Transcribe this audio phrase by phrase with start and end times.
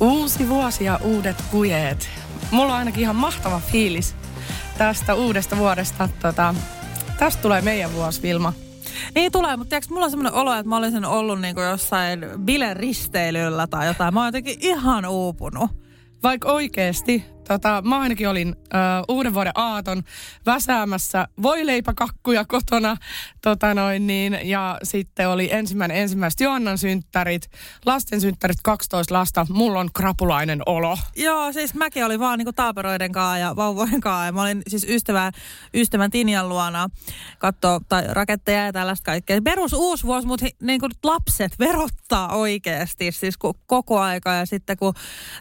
[0.00, 2.08] Uusi vuosi ja uudet kujeet.
[2.50, 4.14] Mulla on ainakin ihan mahtava fiilis
[4.78, 6.08] tästä uudesta vuodesta.
[6.22, 6.54] Tota,
[7.18, 8.52] tästä tulee meidän vuosi, Vilma.
[9.14, 13.66] Niin tulee, mutta tiiäks, mulla on semmoinen olo, että mä olisin ollut niinku jossain bileristeilyllä
[13.66, 14.14] tai jotain.
[14.14, 15.70] Mä oon jotenkin ihan uupunut.
[16.22, 18.76] Vaikka oikeesti Tota, mä ainakin olin ö,
[19.08, 20.02] uuden vuoden aaton
[20.46, 22.96] väsäämässä voileipäkakkuja kotona.
[23.42, 27.50] Tota noin niin, ja sitten oli ensimmäinen ensimmäiset Joannan synttärit,
[27.86, 29.46] lasten synttärit 12 lasta.
[29.50, 30.98] Mulla on krapulainen olo.
[31.16, 34.24] Joo, siis mäkin olin vaan niinku taaperoiden kanssa ja vauvojen kanssa.
[34.24, 35.32] Ja mä olin siis ystävän,
[35.74, 36.88] ystävän Tinjan luona
[37.38, 39.42] katsoa tai raketteja ja tällaista kaikkea.
[39.42, 44.32] Perus uusi vuosi, mutta niinku lapset verottaa oikeasti siis koko aika.
[44.32, 44.94] Ja sitten kun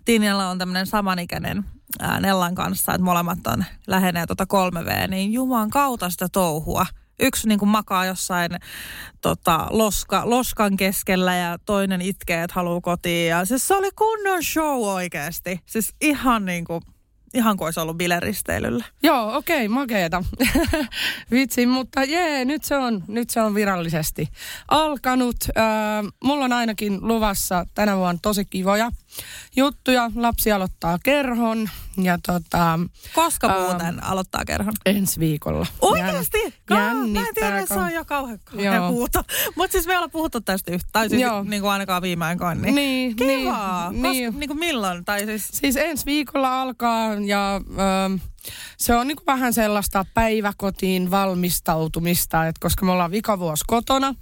[0.06, 1.77] Tinjalla on tämmöinen samanikäinen
[2.20, 6.86] Nellan kanssa, että molemmat on lähenee tuota 3V, niin juman kautta sitä touhua.
[7.20, 8.52] Yksi niin kuin makaa jossain
[9.22, 13.30] tota, loska, loskan keskellä ja toinen itkee, että haluaa kotiin.
[13.30, 15.60] Ja siis se oli kunnon show oikeasti.
[15.66, 16.82] Siis ihan niin kuin
[17.34, 18.86] ihan kuin olisi ollut bileristeilyllä.
[19.04, 20.24] Joo, okei, okay, makeeta.
[21.32, 24.28] Vitsi, mutta jee, nyt se on, nyt se on virallisesti
[24.68, 25.36] alkanut.
[25.58, 28.92] Äh, mulla on ainakin luvassa tänä vuonna tosi kivoja
[29.56, 30.12] juttuja.
[30.16, 32.80] Lapsi aloittaa kerhon ja tota...
[33.14, 34.74] Koska ää, muuten aloittaa kerhon?
[34.86, 35.66] Ensi viikolla.
[35.82, 36.38] Oikeasti?
[36.70, 39.24] Jän, mä en tiedä, se on jo kauhean, kauhean puhuta.
[39.56, 41.44] Mutta siis me ollaan puhuttu tästä yhtä, tai siis Joo.
[41.44, 42.62] niin kuin ainakaan viime aikoina.
[42.62, 43.92] Niin, niin Kivaa.
[43.92, 44.40] Niin, Koska, niin.
[44.40, 45.06] niin kuin milloin?
[45.06, 45.48] Tai siis...
[45.52, 47.56] siis ensi viikolla alkaa ja...
[47.56, 48.22] Äh,
[48.78, 54.16] se on niin kuin vähän sellaista päiväkotiin valmistautumista, että koska me ollaan vikavuosi kotona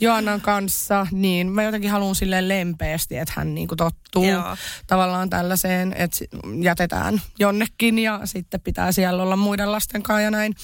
[0.00, 4.56] Joannan kanssa, niin mä jotenkin haluan silleen lempeästi, että hän niin kuin tottuu Joo.
[4.86, 6.24] tavallaan tällaiseen, että
[6.62, 10.54] jätetään jonnekin ja sitten pitää siellä olla muiden lasten kanssa ja näin.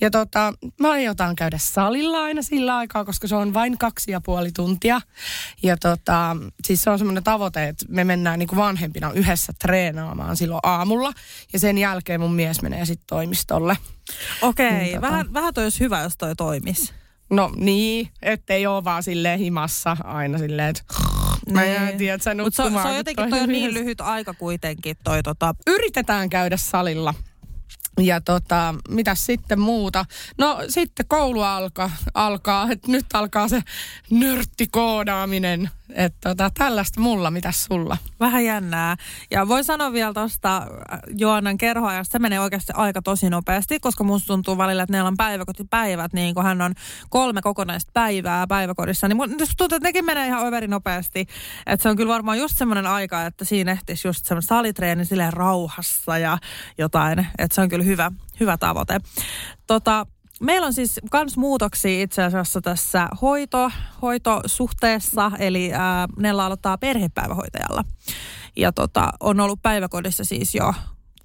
[0.00, 4.20] Ja tota, mä aiotaan käydä salilla aina sillä aikaa, koska se on vain kaksi ja
[4.20, 5.00] puoli tuntia.
[5.62, 10.36] Ja tota, siis se on semmoinen tavoite, että me mennään niin kuin vanhempina yhdessä treenaamaan
[10.36, 11.12] silloin aamulla
[11.52, 13.76] ja sen jälkeen mun mies menee sitten toimistolle.
[14.42, 15.00] Okei, niin, tota...
[15.00, 17.05] vähän, vähän toi olisi hyvä, jos toi toimisi.
[17.30, 20.82] No niin, ettei ole vaan silleen himassa aina silleen, että
[21.50, 21.98] Mä en niin.
[21.98, 25.54] tiedä, että Mutta se, se on jotenkin toi on niin lyhyt aika kuitenkin toi tota...
[25.66, 27.14] Yritetään käydä salilla.
[28.00, 30.04] Ja tota, mitä sitten muuta?
[30.38, 33.62] No sitten koulu alkaa, alkaa että nyt alkaa se
[34.10, 35.70] nörttikoodaaminen.
[35.94, 37.96] Että tota, tällaista mulla, mitä sulla?
[38.20, 38.96] Vähän jännää.
[39.30, 44.04] Ja voi sanoa vielä tuosta äh, Joannan kerhoajasta, se menee oikeasti aika tosi nopeasti, koska
[44.04, 46.74] musta tuntuu välillä, että neillä on päiväkotipäivät, niin kun hän on
[47.10, 51.26] kolme kokonaista päivää päiväkodissa, niin musta tuntuu, että nekin menee ihan overi nopeasti.
[51.66, 55.32] Että se on kyllä varmaan just semmoinen aika, että siinä ehtisi just semmoinen salitreeni silleen
[55.32, 56.38] rauhassa ja
[56.78, 57.26] jotain.
[57.38, 59.00] Että se on kyllä hyvä, hyvä tavoite.
[59.66, 60.06] Tota,
[60.40, 63.70] Meillä on siis myös muutoksia itse asiassa tässä hoito,
[64.02, 67.84] hoitosuhteessa, eli ää, Nella aloittaa perhepäivähoitajalla.
[68.56, 70.74] Ja tota, on ollut päiväkodissa siis jo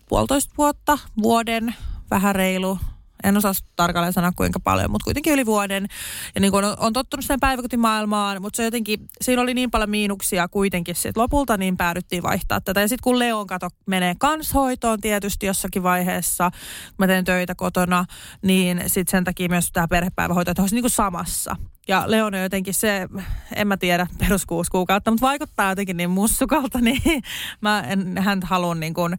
[0.09, 1.75] puolitoista vuotta, vuoden,
[2.11, 2.79] vähän reilu,
[3.23, 5.87] en osaa tarkalleen sanoa kuinka paljon, mutta kuitenkin yli vuoden.
[6.35, 9.89] Ja niin kuin on, on tottunut sen päiväkotimaailmaan, mutta se jotenkin, siinä oli niin paljon
[9.89, 12.81] miinuksia kuitenkin sit lopulta, niin päädyttiin vaihtaa tätä.
[12.81, 18.05] Ja sitten kun Leon kato menee kanshoitoon tietysti jossakin vaiheessa, kun mä teen töitä kotona,
[18.41, 21.55] niin sitten sen takia myös tämä perhepäivähoito, että olisi niin kuin samassa.
[21.91, 23.07] Ja Leon on jotenkin se,
[23.55, 27.23] en mä tiedä, perus kuusi kuukautta, mutta vaikuttaa jotenkin niin mussukalta, niin
[27.61, 29.17] mä en hän halua niin kuin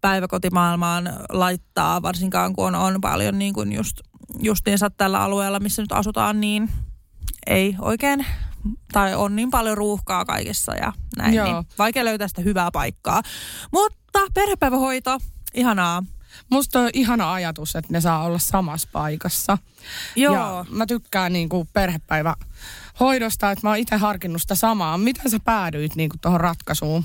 [0.00, 4.00] päiväkotimaailmaan laittaa, varsinkaan kun on, on paljon niin kuin just,
[4.42, 6.70] justiinsa tällä alueella, missä nyt asutaan, niin
[7.46, 8.26] ei oikein,
[8.92, 11.46] tai on niin paljon ruuhkaa kaikessa ja näin, Joo.
[11.46, 13.22] niin vaikea löytää sitä hyvää paikkaa.
[13.72, 15.18] Mutta perhepäivähoito,
[15.54, 16.02] ihanaa.
[16.50, 19.58] Musta on ihana ajatus, että ne saa olla samassa paikassa.
[20.16, 20.34] Joo.
[20.34, 22.34] Ja mä tykkään niin kuin perhepäivä
[23.00, 24.98] hoidosta, että mä oon itse harkinnut sitä samaa.
[24.98, 27.04] Miten sä päädyit niin kuin tuohon ratkaisuun?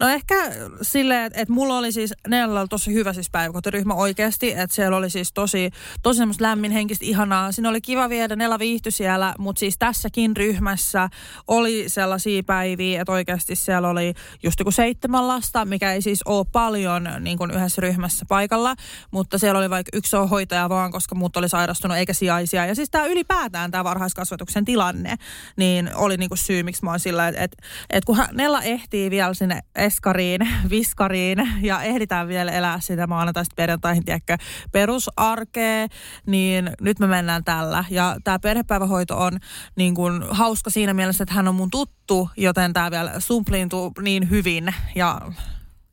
[0.00, 0.34] No ehkä
[0.82, 4.96] silleen, että, että mulla oli siis, Nella oli tosi hyvä siis päiväkotiryhmä oikeasti, että siellä
[4.96, 5.70] oli siis tosi,
[6.02, 7.52] tosi semmoista lämminhenkistä ihanaa.
[7.52, 11.08] Siinä oli kiva viedä, Nella viihtyi siellä, mutta siis tässäkin ryhmässä
[11.48, 16.46] oli sellaisia päiviä, että oikeasti siellä oli just joku seitsemän lasta, mikä ei siis ole
[16.52, 18.74] paljon niin kuin yhdessä ryhmässä paikalla,
[19.10, 22.66] mutta siellä oli vaikka yksi hoitaja vaan, koska muut oli sairastunut eikä sijaisia.
[22.66, 25.16] Ja siis tämä ylipäätään tämä varhaiskasvatuksen tilanne,
[25.56, 27.56] niin oli niin kuin syy, miksi mä oon sillä, että, että,
[27.90, 30.40] että kun Nella ehtii vielä sinne eskariin,
[30.70, 34.36] viskariin ja ehditään vielä elää sitä maanantaista perjantaihin, tiedätkö,
[34.72, 35.88] perusarkea,
[36.26, 37.84] niin nyt me mennään tällä.
[37.90, 39.32] Ja tämä perhepäivähoito on
[39.76, 44.30] niin kuin hauska siinä mielessä, että hän on mun tuttu, joten tämä vielä sumpliintuu niin
[44.30, 45.20] hyvin ja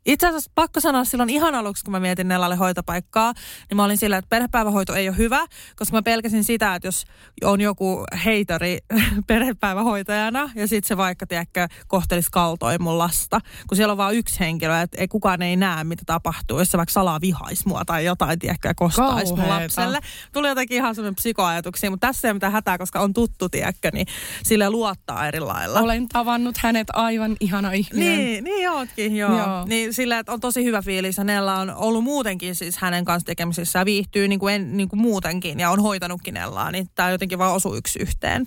[0.05, 3.33] itse asiassa pakko sanoa silloin ihan aluksi, kun mä mietin Nellalle hoitopaikkaa,
[3.69, 5.45] niin mä olin sillä, että perhepäivähoito ei ole hyvä,
[5.75, 7.05] koska mä pelkäsin sitä, että jos
[7.43, 8.77] on joku heitari
[9.27, 14.39] perhepäivähoitajana ja sitten se vaikka, tiedätkö, kohtelisi kaltoin mun lasta, kun siellä on vain yksi
[14.39, 18.05] henkilö, että ei, kukaan ei näe, mitä tapahtuu, jos se vaikka salaa vihaisi mua tai
[18.05, 19.99] jotain, tiedätkö, ja kostaisi mun lapselle.
[20.33, 23.89] Tuli jotenkin ihan semmoinen psykoajatuksia, mutta tässä ei ole mitään hätää, koska on tuttu, tiedätkö,
[23.93, 24.07] niin
[24.43, 25.79] sille luottaa eri lailla.
[25.79, 28.17] Olen tavannut hänet aivan ihana ihminen.
[28.17, 29.37] Niin, niin ootkin, joo.
[29.37, 29.65] joo.
[29.65, 33.79] Niin sillä, että on tosi hyvä fiilis Nella on ollut muutenkin siis hänen kanssa tekemisissä
[33.79, 37.39] ja viihtyy niin kuin, en, niin kuin muutenkin ja on hoitanutkin Nellaa, niin tämä jotenkin
[37.39, 38.45] vaan osuu yksi yhteen.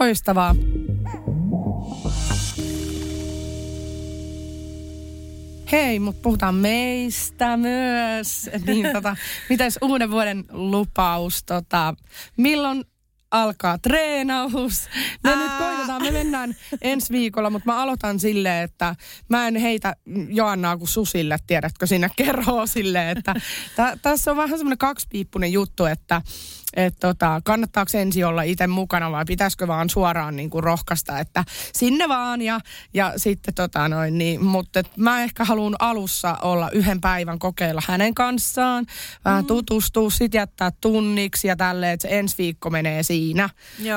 [0.00, 0.54] Loistavaa.
[5.72, 8.50] Hei, mutta puhutaan meistä myös.
[8.66, 9.16] Niin, tota,
[9.50, 11.44] mitäs uuden vuoden lupaus?
[11.44, 11.94] Tota,
[12.36, 12.84] milloin
[13.30, 14.88] alkaa treenaus.
[15.24, 15.36] Me Ää.
[15.36, 18.96] nyt koitetaan, me mennään ensi viikolla, mutta mä aloitan silleen, että
[19.28, 19.96] mä en heitä
[20.28, 25.84] Joannaa kuin susille, tiedätkö, sinne kerhoa silleen, että t- tässä on vähän semmoinen kaksipiippunen juttu,
[25.84, 26.22] että
[26.76, 31.44] että tota, kannattaako ensin olla itse mukana vai pitäisikö vaan suoraan niin kuin rohkaista, että
[31.72, 32.60] sinne vaan ja,
[32.94, 38.14] ja sitten tota noin niin, mutta mä ehkä haluan alussa olla yhden päivän kokeilla hänen
[38.14, 38.86] kanssaan,
[39.24, 39.46] vähän mm-hmm.
[39.46, 43.50] tutustua, sitten jättää tunniksi ja tälleen, että se ensi viikko menee siinä,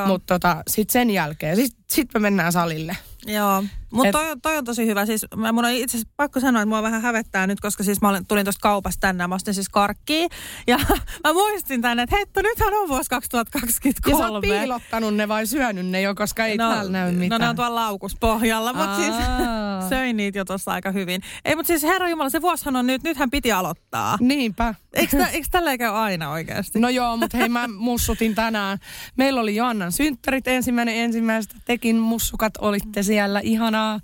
[0.07, 2.97] mutta tota, sitten sen jälkeen, sitten sit me mennään salille.
[3.25, 5.05] Joo, mutta toi, toi on tosi hyvä.
[5.05, 8.09] Siis mun on itse asiassa pakko sanoa, että mua vähän hävettää nyt, koska siis mä
[8.09, 10.27] olin, tulin tuosta kaupasta tänne mä ostin siis karkkia.
[10.67, 10.77] Ja
[11.23, 14.23] mä muistin tänne, että hetto, nythän on vuosi 2023.
[14.23, 17.41] Ja sä oot piilottanut ne vai syönyt ne jo, koska ei no, täällä näy mitään.
[17.41, 19.15] No ne on tuolla laukuspohjalla, mutta siis
[19.89, 21.21] söin niitä jo tuossa aika hyvin.
[21.45, 24.17] Ei, mutta siis herra Jumala, se vuosihan on nyt, nythän piti aloittaa.
[24.21, 24.75] Niinpä.
[24.93, 26.79] Eikö, tä, eikö tälleen käy aina oikeasti?
[26.79, 28.77] No joo, mutta hei mä mussutin tänään.
[29.17, 31.55] Meillä oli Joannan synttärit ensimmäinen ensimmäistä.
[31.65, 33.99] Tekin mussukat olitte siellä, ihanaa.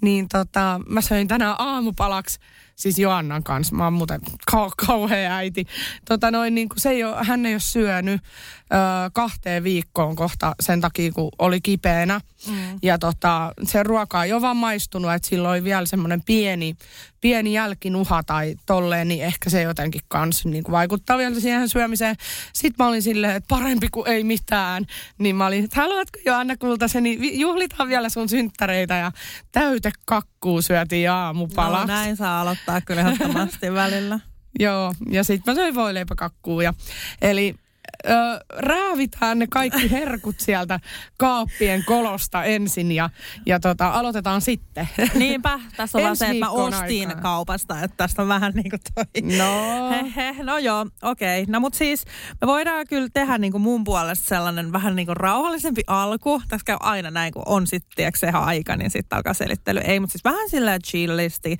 [0.00, 2.38] Niin tota, mä söin tänään aamupalaksi
[2.76, 3.74] siis Joannan kanssa.
[3.74, 4.20] Mä oon muuten
[4.50, 5.64] kau- kauhea äiti.
[6.08, 8.20] Tota noin, niin kuin se ei ole, hän ei ole syönyt
[8.72, 12.20] ö, kahteen viikkoon kohta sen takia, kun oli kipeänä.
[12.48, 12.78] Mm.
[12.82, 16.76] Ja tota, se ruoka ei ole vaan maistunut, että sillä oli vielä semmoinen pieni,
[17.20, 22.16] pieni jälkinuha tai tolleen, niin ehkä se jotenkin kanssa niin kuin vaikuttaa vielä siihen syömiseen.
[22.52, 24.86] Sitten mä olin silleen, että parempi kuin ei mitään.
[25.18, 29.12] Niin mä olin, että haluatko jo Anna Kultaseni, juhlitaan vielä sun synttäreitä ja
[29.52, 31.86] täyte kakkuu syötiin aamupalaksi.
[31.86, 34.20] No näin saa aloittaa kyllä ehdottomasti välillä.
[34.58, 36.60] Joo, ja sitten mä söin voileipäkakkuu.
[36.60, 36.74] Ja,
[37.22, 37.54] eli
[38.06, 38.10] ö,
[38.50, 40.80] raavitaan ne kaikki herkut sieltä
[41.16, 43.10] kaappien kolosta ensin ja,
[43.46, 44.88] ja tota, aloitetaan sitten.
[45.14, 47.22] Niinpä, tässä on vaan se, että mä ostin aikaa.
[47.22, 49.36] kaupasta, että tästä on vähän niin kuin toi.
[49.38, 49.90] No.
[50.16, 51.42] Hehe, no joo, okei.
[51.42, 51.52] Okay.
[51.52, 52.04] No mut siis
[52.40, 56.42] me voidaan kyllä tehdä niin kuin mun puolesta sellainen vähän niin kuin rauhallisempi alku.
[56.48, 59.80] Tässä käy aina näin, kun on sitten se aika, niin sitten alkaa selittely.
[59.80, 61.56] Ei, mutta siis vähän sillä chillisti.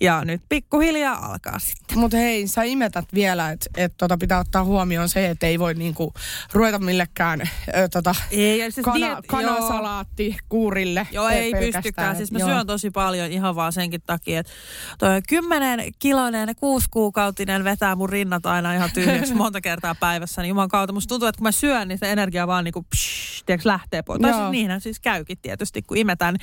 [0.00, 1.98] Ja nyt pikkuhiljaa alkaa sitten.
[1.98, 5.74] Mutta hei, sä imetät vielä, että et tota pitää ottaa huomioon se, että ei voi
[5.74, 6.12] niinku
[6.52, 10.38] ruveta millekään ö, tota, ei, siis kana, diet, kanasalaatti joo.
[10.48, 11.06] kuurille.
[11.12, 12.16] Joo, ei pystykään.
[12.16, 12.48] Siis mä joo.
[12.48, 14.52] syön tosi paljon ihan vaan senkin takia, että
[14.98, 20.42] toi kymmenen kiloinen, kuusikuukautinen vetää mun rinnat aina ihan tyhjäksi monta kertaa päivässä.
[20.42, 23.44] Niin juman kautta musta tuntuu, että kun mä syön, niin se energia vaan niinku psh,
[23.46, 24.20] tiiäks, lähtee pois.
[24.20, 26.36] Tai siis niinhän siis käykin tietysti, kun imetään.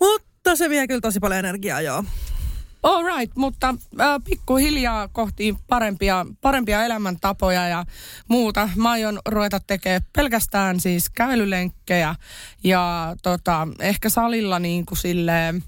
[0.00, 2.04] Mutta se vie kyllä tosi paljon energiaa, joo.
[2.84, 7.84] All right, mutta äh, pikkuhiljaa kohti parempia, parempia elämäntapoja ja
[8.28, 8.68] muuta.
[8.76, 12.14] Mä aion ruveta tekemään pelkästään siis kävelylenkkejä
[12.64, 15.64] ja tota, ehkä salilla niin kuin silleen,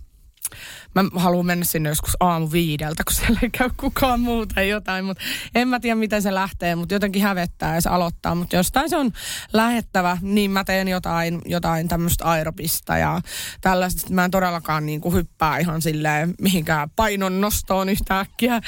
[1.03, 5.05] mä haluan mennä sinne joskus aamu viideltä, kun siellä ei käy kukaan muuta tai jotain,
[5.05, 5.23] mutta
[5.55, 8.97] en mä tiedä miten se lähtee, mutta jotenkin hävettää ja se aloittaa, mutta jostain se
[8.97, 9.13] on
[9.53, 13.21] lähettävä, niin mä teen jotain, jotain tämmöistä aerobista ja
[13.61, 18.61] tällaista, mä en todellakaan niin kuin hyppää ihan silleen mihinkään painon nostoon yhtäkkiä,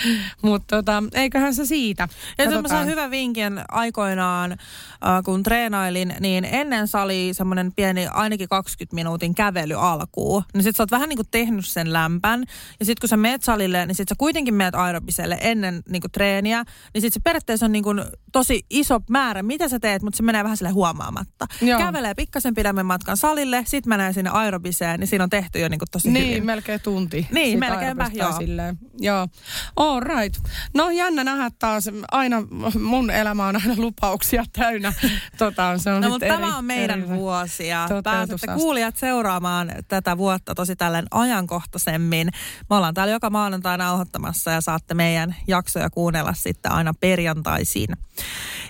[0.43, 2.09] mutta tota, eiköhän se siitä.
[2.39, 4.59] Ja mä sain hyvän vinkin aikoinaan, äh,
[5.25, 10.83] kun treenailin, niin ennen sali semmoinen pieni ainakin 20 minuutin kävely alkuun, niin sit sä
[10.83, 12.45] oot vähän niin kuin tehnyt sen lämpö lämpän.
[12.81, 16.11] Ja sitten kun sä meet salille, niin sitten sä kuitenkin meet aerobiselle ennen niin kuin
[16.13, 16.65] treeniä.
[16.95, 20.23] Niin sitten se periaatteessa on niin kuin tosi iso määrä, mitä sä teet, mutta se
[20.23, 21.47] menee vähän sille huomaamatta.
[21.63, 21.79] Joo.
[21.79, 25.79] Kävelee pikkasen pidemmän matkan salille, sitten menee sinne aerobiseen, niin siinä on tehty jo niin
[25.79, 26.47] kuin tosi niin, hyvin.
[26.47, 27.29] melkein tunti.
[27.33, 28.39] Niin, melkeinpä, joo.
[28.39, 28.79] Silleen.
[28.99, 29.29] Joo.
[29.77, 30.39] All right.
[30.75, 31.91] No jännä nähdä taas.
[32.13, 32.43] Aina
[32.81, 34.93] mun elämä on aina lupauksia täynnä.
[35.39, 40.19] tota, se on no, mutta tämä on meidän eri, vuosi ja pääsette kuulijat seuraamaan tätä
[40.19, 42.31] vuotta tosi tällainen ajankohtaisesti ajankohtaisemmin.
[42.71, 47.89] Me ollaan täällä joka maanantai nauhoittamassa ja saatte meidän jaksoja kuunnella sitten aina perjantaisin.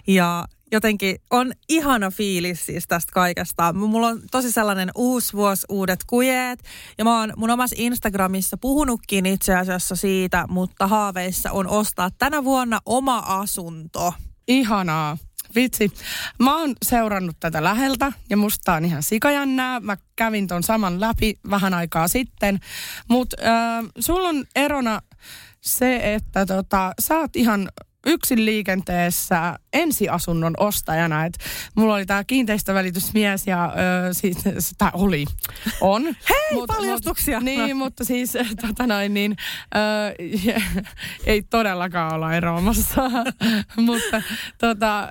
[0.07, 3.73] Ja jotenkin on ihana fiilis siis tästä kaikesta.
[3.73, 6.61] Mulla on tosi sellainen uusi vuosi, uudet kujeet.
[6.99, 12.45] Ja mä oon mun omassa Instagramissa puhunutkin itse asiassa siitä, mutta haaveissa on ostaa tänä
[12.45, 14.15] vuonna oma asunto.
[14.49, 15.17] Ihanaa.
[15.55, 15.93] Vitsi.
[16.39, 19.81] Mä oon seurannut tätä läheltä ja musta on ihan sikajännää.
[19.81, 22.61] Mä kävin ton saman läpi vähän aikaa sitten.
[23.09, 25.03] Mutta äh, sulla on erona
[25.61, 27.69] se, että tota, sä oot ihan
[28.07, 31.25] yksin liikenteessä ensiasunnon ostajana.
[31.25, 31.39] Et
[31.75, 33.73] mulla oli tämä kiinteistövälitysmies ja
[34.09, 34.37] ö, siis,
[34.79, 35.25] tämä oli,
[35.81, 36.05] on.
[36.31, 37.41] Hei, mut, paljastuksia!
[37.41, 39.37] Mut, niin, mutta siis tota noin, niin,
[39.75, 39.79] ö,
[41.27, 43.03] ei todellakaan olla eroamassa.
[43.77, 44.23] mutta
[44.59, 45.07] tota, ö,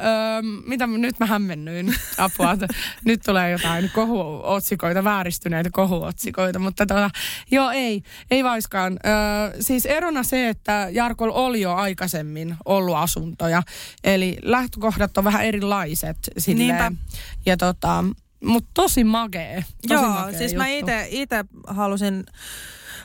[0.65, 2.57] mitä nyt mä hämmennyin apua.
[3.05, 7.09] Nyt tulee jotain kohuotsikoita, vääristyneitä kohuotsikoita, mutta tota,
[7.51, 8.93] joo ei, ei vaiskaan.
[8.93, 13.63] Ö, siis erona se, että Jarkol oli jo aikaisemmin ollut asuntoja.
[14.03, 16.67] Eli lähtökohdat on vähän erilaiset silleen.
[16.67, 16.91] Niinpä.
[17.45, 18.03] Ja tota,
[18.43, 19.65] mutta tosi magee.
[19.87, 20.63] Tosi Joo, magee siis juttu.
[20.63, 20.67] mä
[21.09, 22.23] itse halusin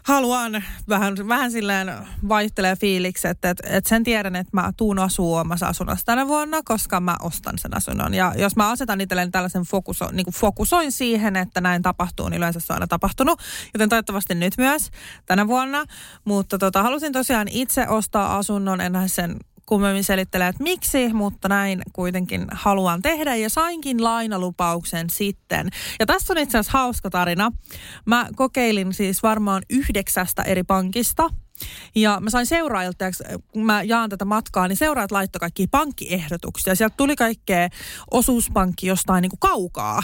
[0.03, 1.93] haluan vähän, vähän silleen
[2.29, 6.61] vaihtelee fiiliksi, että, että, että sen tiedän, että mä tuun asua omassa asunnossa tänä vuonna,
[6.65, 8.15] koska mä ostan sen asunnon.
[8.15, 12.39] Ja jos mä asetan itselleni tällaisen fokuso, niin kuin fokusoin siihen, että näin tapahtuu, niin
[12.39, 13.41] yleensä se on aina tapahtunut.
[13.75, 14.91] Joten toivottavasti nyt myös
[15.27, 15.85] tänä vuonna.
[16.25, 19.37] Mutta tota, halusin tosiaan itse ostaa asunnon, en sen
[19.73, 25.69] kummemmin selittelee, että miksi, mutta näin kuitenkin haluan tehdä ja sainkin lainalupauksen sitten.
[26.00, 27.52] Ja tässä on itse asiassa hauska tarina.
[28.07, 31.31] Mä kokeilin siis varmaan yhdeksästä eri pankista
[31.95, 33.05] ja mä sain seuraajilta,
[33.52, 36.75] kun mä jaan tätä matkaa, niin seuraajat laittoi kaikki pankkiehdotuksia.
[36.75, 37.69] Sieltä tuli kaikkea
[38.11, 40.02] osuuspankki jostain niin kuin kaukaa.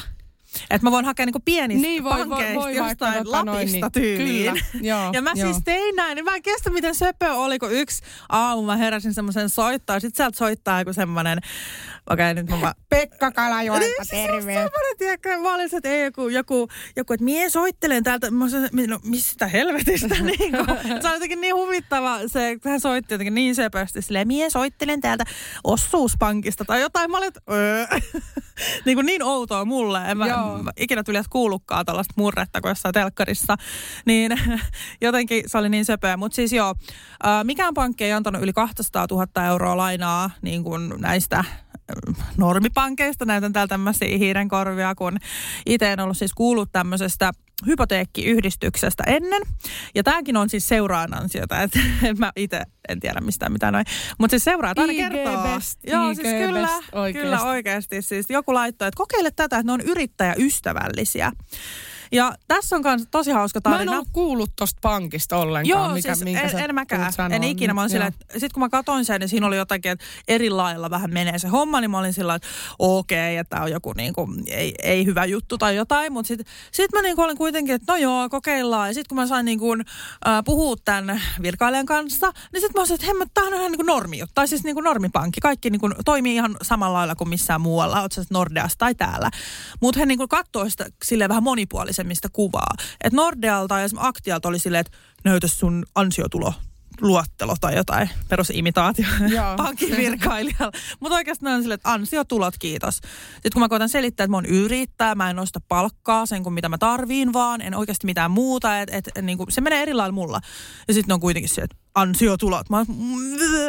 [0.70, 3.92] Että mä voin hakea niinku pienistä niin, voi, pankeista voi, voi jostain tota Lapista noin,
[3.92, 4.52] tyyliin.
[4.52, 5.52] Kyllä, joo, ja mä joo.
[5.52, 9.14] siis tein näin, niin mä en kestä miten söpö oli, kun yksi aamu mä heräsin
[9.14, 10.00] semmoisen soittaa.
[10.00, 11.38] Sitten sieltä soittaa joku semmoinen,
[12.10, 12.74] okei okay, nyt mä vaan...
[12.88, 14.40] Pekka Kalajoelta, niin, terve.
[14.40, 18.30] Semmoinen, tiedätkö, mä olin, että ei joku, joku, joku että mie soittelen täältä.
[18.30, 20.66] Mä sanoin, no mistä helvetistä niin kuin,
[21.02, 25.24] Se on jotenkin niin huvittava, se, hän soitti jotenkin niin söpösti, silleen, mie soittelen täältä
[25.64, 27.10] osuuspankista tai jotain.
[27.10, 27.86] Mä olin, että öö.
[28.84, 30.00] niin, kuin niin outoa mulle.
[30.10, 30.26] En mä,
[30.62, 33.56] mä ikinä tuli kuullutkaan tällaista murretta kuin jossain telkkarissa.
[34.06, 34.32] Niin
[35.00, 36.16] jotenkin se oli niin söpöä.
[36.16, 36.74] Mutta siis joo,
[37.44, 41.44] mikään pankki ei antanut yli 200 000 euroa lainaa niin kuin näistä
[42.37, 43.25] normipankeista.
[43.25, 45.18] Näytän täällä tämmöisiä hiirenkorvia, kun
[45.66, 47.33] itse en ollut siis kuullut tämmöisestä
[47.66, 49.42] hypoteekkiyhdistyksestä ennen.
[49.95, 51.78] Ja tämäkin on siis seuraan ansiota, että
[52.18, 53.87] mä itse en tiedä mistään mitään noin.
[54.18, 55.42] Mutta siis seuraat aina kertoo.
[55.42, 57.25] Best, Joo, IG siis kyllä, best, oikeasti.
[57.25, 58.02] kyllä oikeasti.
[58.02, 61.33] Siis joku laittoi, että kokeile tätä, että ne on yrittäjäystävällisiä.
[62.12, 63.84] Ja tässä on myös tosi hauska tarina.
[63.84, 65.84] Mä en ollut kuullut tosta pankista ollenkaan.
[65.84, 67.12] Joo, mikä, siis minkä en, en mäkään.
[67.30, 67.74] En ikinä.
[67.74, 70.90] Mä silleen, että sit kun mä katsoin sen, niin siinä oli jotakin, että eri lailla
[70.90, 72.48] vähän menee se homma, niin mä olin sillä että
[72.78, 76.12] okei, okay, että tämä on joku niin kuin, ei, ei, hyvä juttu tai jotain.
[76.12, 78.88] Mutta sitten sit mä niin kuin olin kuitenkin, että no joo, kokeillaan.
[78.88, 79.84] Ja sitten kun mä sain niin kuin,
[80.28, 83.78] äh, puhua tämän virkailijan kanssa, niin sitten mä olisin, että hemmä, tämähän on ihan niin
[83.78, 85.40] kuin normi Tai siis niin kuin normipankki.
[85.40, 88.02] Kaikki niin kuin toimii ihan samalla lailla kuin missään muualla.
[88.02, 89.30] Oot sä Nordeassa tai täällä.
[89.80, 92.75] Mutta he niin kuin katsoo sitä silleen vähän monipuolisesti aikaisemmista kuvaa.
[93.05, 96.55] Että Nordealta ja esimerkiksi Aktialta oli silleen, että näytä sun ansiotulo
[97.00, 99.07] luottelo tai jotain perusimitaatio
[99.57, 100.73] pankin virkailijalla.
[101.00, 102.95] Mutta oikeasti ne on silleen, että ansiotulot, kiitos.
[102.95, 106.52] Sitten kun mä koitan selittää, että mä oon yrittäjä, mä en nosta palkkaa sen kuin
[106.52, 110.12] mitä mä tarviin vaan, en oikeasti mitään muuta, että et, niin se menee eri lailla
[110.12, 110.40] mulla.
[110.88, 112.71] Ja sitten on kuitenkin se, että ansiotulot.
[112.71, 112.85] Mä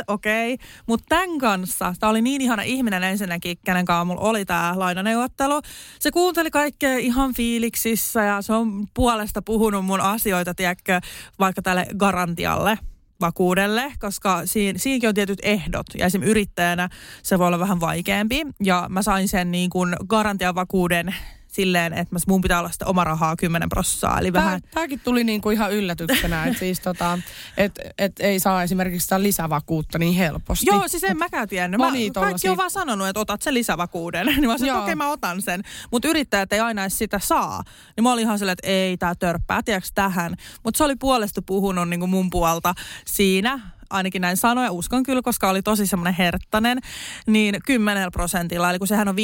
[0.08, 0.54] okei.
[0.54, 0.68] Okay.
[0.88, 5.62] Mutta tämän kanssa, tämä oli niin ihana ihminen ensinnäkin, kenen kanssa mulla oli tämä lainaneuvottelu.
[6.00, 11.02] Se kuunteli kaikkea ihan fiiliksissä ja se on puolesta puhunut mun asioita, tiedätkö,
[11.40, 12.80] vaikka tälle garantialle
[13.22, 15.86] vakuudelle, koska siinä, siinäkin on tietyt ehdot.
[15.98, 16.90] Ja esimerkiksi yrittäjänä
[17.24, 18.42] se voi olla vähän vaikeampi.
[18.64, 21.16] Ja mä sain sen niin kuin garantiavakuuden
[21.50, 24.20] silleen, että mun pitää olla sitä oma rahaa 10 prossaa.
[24.20, 24.62] Eli Tää, vähän...
[24.72, 27.20] Tämäkin tuli niin kuin ihan yllätyksenä, että siis tota,
[27.58, 30.66] et, et ei saa esimerkiksi sitä lisävakuutta niin helposti.
[30.66, 31.80] Joo, siis en mäkään tiennyt.
[31.80, 34.26] Mä, kaikki on vaan sanonut, että otat sen lisävakuuden.
[34.28, 35.64] niin mä sanoin, että okei okay, mä otan sen.
[35.92, 37.64] Mutta yrittäjät ei aina edes sitä saa.
[37.96, 40.36] Niin mä olin ihan silleen, että ei tää törppää, tiedätkö tähän.
[40.64, 42.74] Mutta se oli puolesta puhunut niin kuin mun puolta
[43.06, 46.80] siinä ainakin näin sanoi ja uskon kyllä, koska oli tosi semmoinen herttainen,
[47.28, 49.18] niin 10 prosentilla, eli kun sehän on 5-10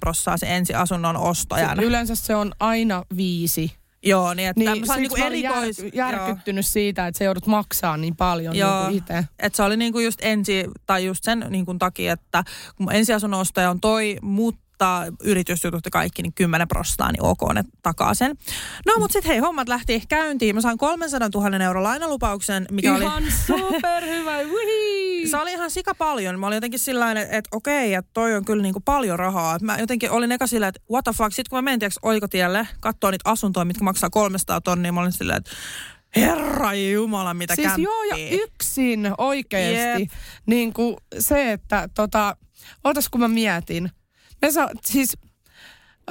[0.00, 1.80] prosenttia se ensiasunnon ostojan.
[1.80, 3.72] Yleensä se on aina viisi
[4.06, 5.78] Joo, niin että niin, sain niinku erikois...
[5.78, 6.72] Jär, järkyttynyt joo.
[6.72, 9.24] siitä, että se joudut maksaa niin paljon joo, niin itse.
[9.38, 12.44] Että se oli niinku just ensi, tai just sen niinku takia, että
[12.76, 17.40] kun ensiasunnon ostaja on toi, mutta mutta yritysjutut ja kaikki, niin 10 prostaa, niin ok,
[17.54, 18.36] ne takaa sen.
[18.86, 20.54] No, mutta sitten hei, hommat lähti käyntiin.
[20.54, 23.30] Mä sain 300 000 euro lainalupauksen, mikä Ihan oli...
[23.30, 25.28] superhyvä, Wihii.
[25.30, 26.40] Se oli ihan sika paljon.
[26.40, 29.58] Mä olin jotenkin sillä että, että okei, että toi on kyllä niinku paljon rahaa.
[29.62, 31.32] Mä jotenkin olin eka sillä, että what the fuck.
[31.32, 35.12] Sitten kun mä menin tiiäks, oikotielle, katsoa niitä asuntoja, mitkä maksaa 300 tonnia, mä olin
[35.12, 35.50] sillä, että
[36.16, 37.84] Herra Jumala, mitä Siis kämppiä.
[37.84, 40.02] joo, ja yksin oikeasti.
[40.02, 40.10] Jep.
[40.46, 42.36] Niin kuin se, että tota,
[42.84, 43.90] ootas kun mä mietin.
[44.44, 45.16] Me sa, siis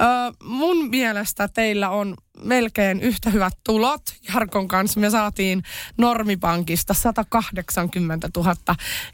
[0.00, 0.04] ö,
[0.42, 4.02] mun mielestä teillä on melkein yhtä hyvät tulot.
[4.34, 5.62] Jarkon kanssa me saatiin
[5.98, 8.54] Normipankista 180 000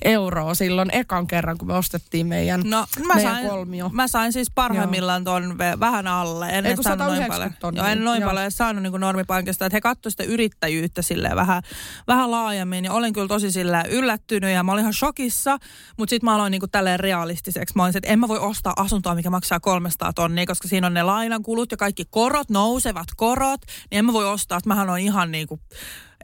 [0.04, 3.88] euroa silloin ekan kerran, kun me ostettiin meidän, No, mä meidän sain, kolmio.
[3.88, 6.48] mä sain siis parhaimmillaan ton vähän alle.
[6.48, 7.60] En Ei, kun saanut noin 190 paljon.
[7.60, 7.82] tonnia.
[7.82, 8.28] Joo, en noin Joo.
[8.28, 9.66] paljon edes saanut niin normipankista.
[9.66, 11.62] Että he katsoivat sitä yrittäjyyttä silleen vähän,
[12.06, 12.84] vähän laajemmin.
[12.84, 15.58] Ja olin kyllä tosi silleen yllättynyt ja mä olin ihan shokissa.
[15.96, 17.76] Mutta sitten mä aloin niin tälleen realistiseksi.
[17.76, 20.94] Mä olin, että en mä voi ostaa asuntoa, mikä maksaa 300 tonnia, koska siinä on
[20.94, 23.60] ne lainankulut ja kaikki korot, nousevat korot.
[23.90, 25.60] Niin en mä voi ostaa, että mähän on ihan niin kuin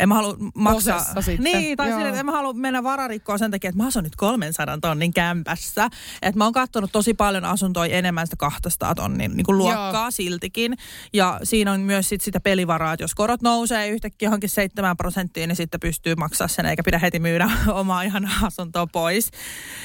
[0.01, 1.05] en mä halua maksaa.
[1.39, 1.97] Niin, tai Joo.
[1.97, 5.13] silleen, että en mä halua mennä vararikkoon sen takia, että mä asun nyt 300 tonnin
[5.13, 5.89] kämpässä.
[6.23, 10.11] Että mä oon katsonut tosi paljon asuntoja enemmän sitä 200 tonnin niin kuin luokkaa Joo.
[10.11, 10.77] siltikin.
[11.13, 15.49] Ja siinä on myös sit sitä pelivaraa, että jos korot nousee yhtäkkiä johonkin 7 prosenttiin,
[15.49, 19.31] niin sitten pystyy maksaa sen, eikä pidä heti myydä omaa ihan asuntoa pois.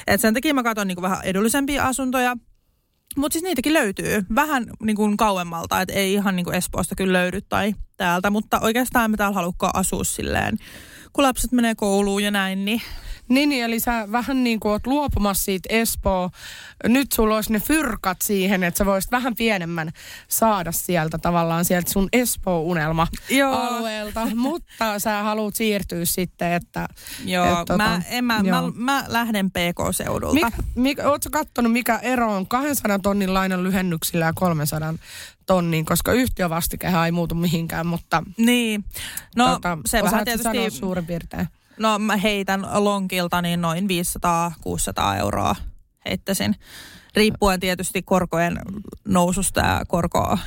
[0.08, 2.38] Et sen takia mä katson niin kuin vähän edullisempia asuntoja.
[3.18, 4.26] Mutta siis niitäkin löytyy.
[4.36, 8.60] Vähän niin kuin kauemmalta, että ei ihan niin kuin Espoosta kyllä löydy tai täältä, mutta
[8.60, 10.58] oikeastaan me täällä halukkaan asua silleen,
[11.14, 12.82] kun lapset menee kouluun ja näin, niin
[13.32, 16.30] Niin, niin, eli sä vähän niin kuin oot luopumassa siitä Espoo.
[16.88, 19.92] Nyt sulla olisi ne fyrkat siihen, että sä voisit vähän pienemmän
[20.28, 24.28] saada sieltä tavallaan sieltä sun Espoo-unelma-alueelta.
[24.36, 26.88] Mutta sä haluat siirtyä sitten, että...
[27.26, 28.72] joo, et, tota, mä, en, mä, mä, joo.
[28.76, 30.34] mä lähden PK-seudulta.
[30.34, 34.94] Mikä, mikä, ootko kattonut, mikä ero on 200 tonnin lainan lyhennyksillä ja 300
[35.52, 38.86] tonnin, koska yhtiövastikehän ei muutu mihinkään, mutta Niin,
[39.36, 41.48] no tota, se vähän tietysti, sanoa suurin piirtein.
[41.80, 43.88] no mä heitän lonkilta niin noin
[45.16, 45.56] 500-600 euroa
[46.06, 46.56] heittäisin.
[47.16, 48.60] Riippuen tietysti korkojen
[49.08, 50.38] noususta ja korkoa,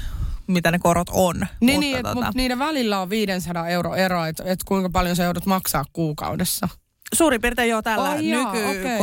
[0.47, 1.37] mitä ne korot on.
[1.37, 5.17] Niin, mutta niin tota, mut niiden välillä on 500 euro ero, että et kuinka paljon
[5.17, 6.69] sä joudut maksaa kuukaudessa.
[7.14, 8.99] Suurin piirtein jo tällä Ai jaa, okei.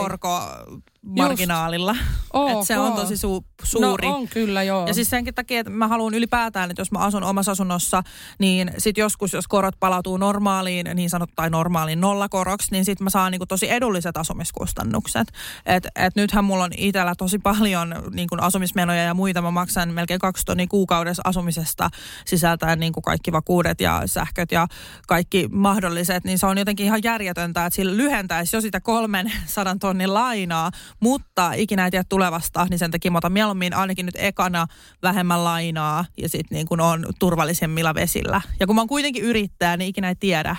[1.04, 1.96] Nykykorkomarginaalilla.
[2.34, 2.50] Ok.
[2.52, 4.08] Et se on tosi su- suuri.
[4.08, 4.88] No on kyllä, joo.
[4.88, 8.04] Ja siis senkin takia, että mä haluan ylipäätään, että jos mä asun omassa asunnossa,
[8.40, 13.10] niin sit joskus, jos korot palautuu normaaliin, niin sanot, tai normaaliin nollakoroksi, niin sit mä
[13.10, 15.28] saan niinku tosi edulliset asumiskustannukset.
[15.66, 19.42] Et, et nythän mulla on itsellä tosi paljon niinku asumismenoja ja muita.
[19.42, 21.90] Mä maksan melkein kaksi tonnia kuukaudessa asumisesta
[22.26, 24.68] sisältäen niinku kaikki vakuudet ja sähköt ja
[25.08, 26.24] kaikki mahdolliset.
[26.24, 31.54] Niin se on jotenkin ihan järjetöntä, että sillä lyhentäisi jo sitä 300 tonnin lainaa, mutta
[31.54, 34.68] ikinä ei tiedä tulevasta, niin sen takia mä otan mieluummin ainakin nyt ekana
[35.02, 38.42] vähemmän lainaa ja sitten niin kun on turvallisemmilla vesillä.
[38.60, 40.56] Ja kun mä oon kuitenkin yrittäjä, niin ikinä ei tiedä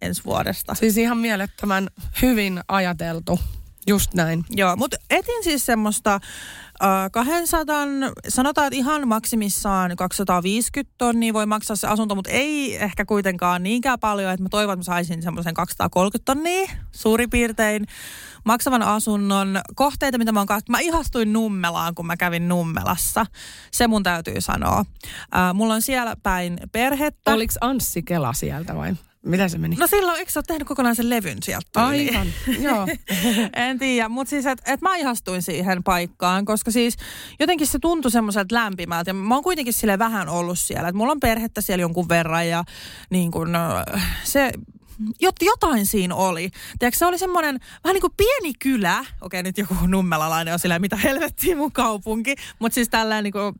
[0.00, 0.74] ensi vuodesta.
[0.74, 1.88] Siis ihan mielettömän
[2.22, 3.40] hyvin ajateltu.
[3.86, 4.44] Just näin.
[4.50, 7.76] Joo, mutta etin siis semmoista äh, 200,
[8.28, 14.00] sanotaan, että ihan maksimissaan 250 tonnia voi maksaa se asunto, mutta ei ehkä kuitenkaan niinkään
[14.00, 17.86] paljon, että mä toivon, että mä saisin semmoisen 230 tonnia suurin piirtein
[18.44, 19.60] maksavan asunnon.
[19.74, 23.26] Kohteita, mitä mä oon katsonut, mä ihastuin Nummelaan, kun mä kävin Nummelassa.
[23.70, 24.84] Se mun täytyy sanoa.
[25.36, 27.34] Äh, mulla on siellä päin perhettä.
[27.34, 28.94] Oliko Anssi Kela sieltä vai?
[29.26, 29.76] Mitä se meni?
[29.76, 31.66] No silloin, eikö sä ole tehnyt kokonaisen levyn sieltä?
[31.72, 32.16] tyyliin?
[32.16, 32.86] Aivan, joo.
[33.68, 36.96] en tiedä, mutta siis, että et mä ihastuin siihen paikkaan, koska siis
[37.40, 39.10] jotenkin se tuntui semmoiselta lämpimältä.
[39.10, 40.88] Ja mä oon kuitenkin sille vähän ollut siellä.
[40.88, 42.64] että mulla on perhettä siellä jonkun verran ja
[43.10, 43.84] niin kun, äh,
[44.24, 44.52] se
[45.20, 46.50] jot, jotain siinä oli.
[46.78, 49.04] Tiedätkö, se oli semmoinen vähän niin kuin pieni kylä.
[49.20, 52.34] Okei, nyt joku nummelalainen on silleen, mitä helvettiä mun kaupunki.
[52.58, 53.54] Mutta siis tällainen niin kuin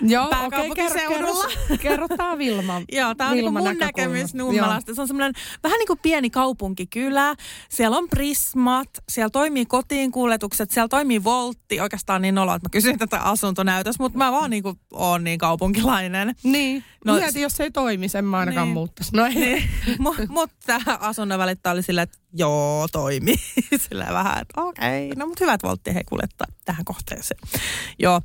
[0.00, 1.44] Joo, pääkaupunkiseudulla.
[1.48, 2.80] kerro, kerro tää Vilma.
[2.92, 4.94] Joo, tämä on Vilman mun näkemys Nummelasta.
[4.94, 7.34] Se on semmoinen vähän niin kuin pieni kaupunkikylä.
[7.68, 11.80] Siellä on prismat, siellä toimii kotiin kuljetukset, siellä toimii voltti.
[11.80, 15.38] Oikeastaan niin olo, että mä kysyin tätä asuntonäytös, mutta mä vaan niin kuin oon niin
[15.38, 16.34] kaupunkilainen.
[16.42, 18.74] Niin, No, mieti, jos se ei toimi, sen mä ainakaan Niin.
[18.74, 19.16] muuttaisi.
[19.16, 19.34] No ei.
[19.34, 19.62] Niin,
[20.06, 23.36] mu- mutta asunnon välittää oli silleen, että joo, toimii.
[23.88, 27.40] Silleen vähän, että okei, no mutta hyvät voltti he kuljettaa tähän kohteeseen.
[27.98, 28.20] Joo,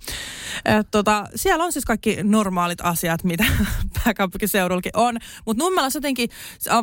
[0.65, 3.45] Et, tota, siellä on siis kaikki normaalit asiat, mitä
[4.03, 5.17] pääkaupunkiseudullakin on.
[5.45, 6.29] Mutta Nummelassa jotenkin,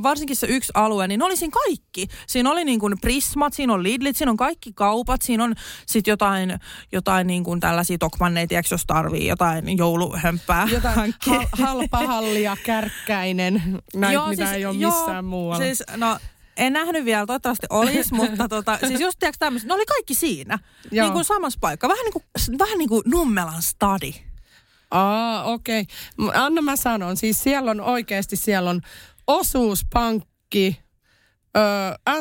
[0.02, 2.06] varsinkin se yksi alue, niin oli siinä kaikki.
[2.26, 5.54] Siinä oli niin kuin Prismat, siinä on Lidlit, siinä on kaikki kaupat, siinä on
[5.87, 6.59] sitten jotain,
[6.92, 11.35] jotain niin kuin tällaisia Tokmanneja, tiedätkö, jos tarvii jotain jouluhömppää Jotain hankkia.
[11.35, 13.62] hal, halpahallia, kärkkäinen,
[13.94, 15.64] näitä, mitä ei ole joo, missään muualla.
[15.64, 16.18] Siis, no,
[16.61, 20.59] en nähnyt vielä, toivottavasti olisi, mutta tota, siis just tiedätkö tämmöiset, ne oli kaikki siinä.
[20.90, 21.07] Joo.
[21.07, 21.88] Niin kuin samassa paikka.
[21.88, 22.25] Vähän niin kuin,
[22.59, 24.14] vähän niin kuin Nummelan stadi.
[24.90, 25.87] Aa, okei.
[26.18, 26.42] Okay.
[26.42, 28.81] Anna mä sanon, siis siellä on oikeasti, siellä on
[29.27, 30.81] osuuspankki,
[31.57, 31.61] ö,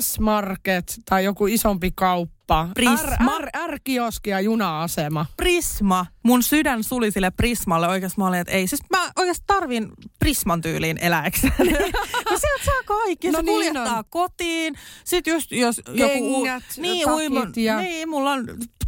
[0.01, 2.38] S-Market tai joku isompi kauppa.
[2.73, 3.39] Prisma.
[3.39, 5.25] R, R, R-kioski ja juna-asema.
[5.37, 6.05] Prisma.
[6.23, 8.17] Mun sydän suli sille Prismalle oikeasti.
[8.21, 8.67] Mä olin, että ei.
[8.67, 11.53] Siis mä oikeasti tarvin Prisman tyyliin eläkseni.
[12.29, 13.31] no sieltä saa kaikki.
[13.31, 14.03] No se niin kuljettaa on.
[14.09, 14.75] kotiin.
[15.03, 16.43] Sitten just jos joku...
[16.43, 18.45] Kengät, niin, takit uima, ja- Niin, mulla on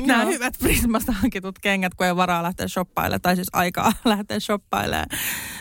[0.07, 0.31] nämä Joo.
[0.31, 3.21] hyvät Prismasta hankitut kengät, kun ei varaa lähteä shoppailemaan.
[3.21, 5.07] Tai siis aikaa lähteä shoppailemaan.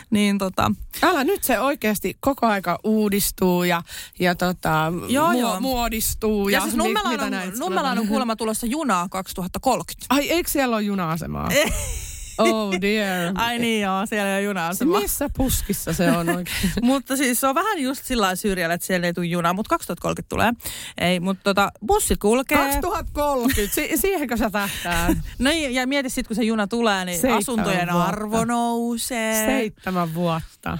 [0.09, 0.71] Niin tota...
[1.03, 3.81] Älä nyt se oikeasti koko aika uudistuu ja,
[4.19, 5.59] ja tota, Joo, muo- joo.
[5.59, 6.49] muodistuu.
[6.49, 10.05] Ja, Ja, siis mitä on, Nummelaan on kuulemma tulossa junaa 2030.
[10.09, 11.49] Ai, eikö siellä ole juna-asemaa?
[12.37, 13.31] oh dear.
[13.35, 16.57] Ai niin joo, siellä ei ole junaa Missä puskissa se on oikein?
[16.81, 20.29] mutta siis se on vähän just sillä syrjällä, että siellä ei tule junaa, mutta 2030
[20.29, 20.53] tulee.
[20.97, 22.57] Ei, mutta tota, bussit kulkee.
[22.57, 25.07] 2030, si- siihenkö sä tähtää?
[25.39, 28.07] No niin, ja mieti sitten, kun se juna tulee, niin Seitsemän asuntojen vuotta.
[28.09, 29.45] arvo nousee.
[29.45, 30.77] Seitsemän vuotta.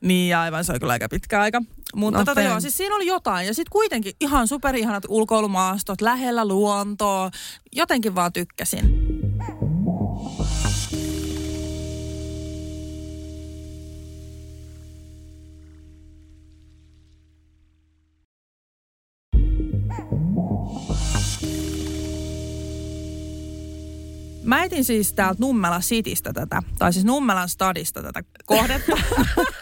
[0.00, 1.62] Niin, aivan, se on kyllä aika pitkä aika.
[1.94, 3.46] Mutta No tota, joo, siis siinä oli jotain.
[3.46, 7.30] Ja sitten kuitenkin ihan superihanat ulkoilumaastot, lähellä luontoa.
[7.72, 9.10] Jotenkin vaan tykkäsin.
[24.44, 28.92] Mä etin siis täältä Nummela Citystä tätä, tai siis Nummelan stadista tätä kohdetta.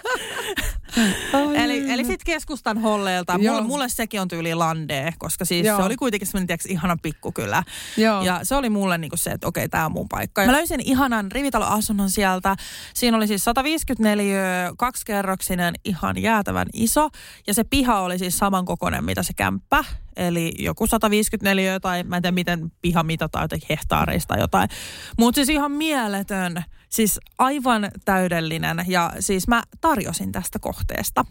[1.54, 3.36] eli, eli sitten keskustan holleilta.
[3.40, 3.54] Joo.
[3.54, 5.76] Mulle, mulle sekin on tyyli landee, koska siis Joo.
[5.76, 7.62] se oli kuitenkin semmoinen tiiäks, ihana pikkukylä.
[7.96, 8.22] Joo.
[8.22, 10.46] Ja se oli mulle niinku se, että okei, tämä on mun paikka.
[10.46, 12.56] Mä löysin ihanan rivitaloasunnon sieltä.
[12.94, 17.08] Siinä oli siis 154 kaksikerroksinen, ihan jäätävän iso.
[17.46, 19.84] Ja se piha oli siis samankokoinen, mitä se kämppä.
[20.18, 24.68] Eli joku 154 tai mä en tiedä miten piha mitataan jotenkin hehtaareista tai jotain.
[25.18, 28.84] Mutta siis ihan mieletön, siis aivan täydellinen.
[28.86, 31.24] Ja siis mä tarjosin tästä kohteesta.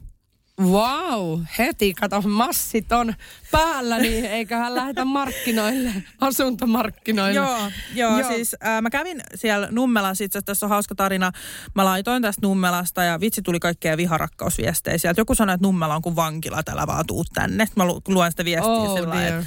[0.61, 3.13] Wow, heti kato, massit on
[3.51, 7.33] päällä, niin eiköhän lähdetä markkinoille, asuntomarkkinoille.
[7.33, 8.29] Joo, joo, Joo.
[8.29, 11.31] siis äh, mä kävin siellä Nummelassa, itse tässä on hauska tarina.
[11.75, 15.21] Mä laitoin tästä Nummelasta ja vitsi tuli kaikkea viharakkausviestejä sieltä.
[15.21, 17.67] Joku sanoi, että Nummela on kuin vankila, että älä vaan tuu tänne.
[17.75, 19.45] Mä lu- luen sitä viestiä Oh sillä että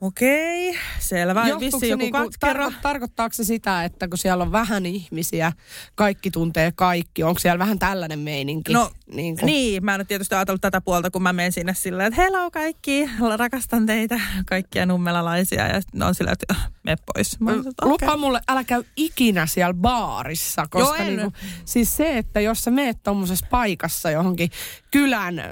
[0.00, 1.48] Okei, selvä.
[1.48, 5.52] Johtuuko se joku niinku, tarko- tarkoittaako se sitä, että kun siellä on vähän ihmisiä,
[5.94, 8.72] kaikki tuntee kaikki, onko siellä vähän tällainen meininki?
[8.72, 11.74] No, niin, kuin, Niin, mä en ole tietysti ajatellut tätä puolta, kun mä menen sinne
[11.74, 15.66] silleen, että hello kaikki, rakastan teitä, kaikkia nummelalaisia.
[15.66, 17.40] Ja sitten on silleen, että "Ah, mene pois.
[17.40, 21.32] Mä oon, että, Lupa mulle, älä käy ikinä siellä baarissa, koska Joo, niinku,
[21.64, 24.50] siis se, että jos sä meet tommosessa paikassa johonkin
[24.90, 25.42] kylän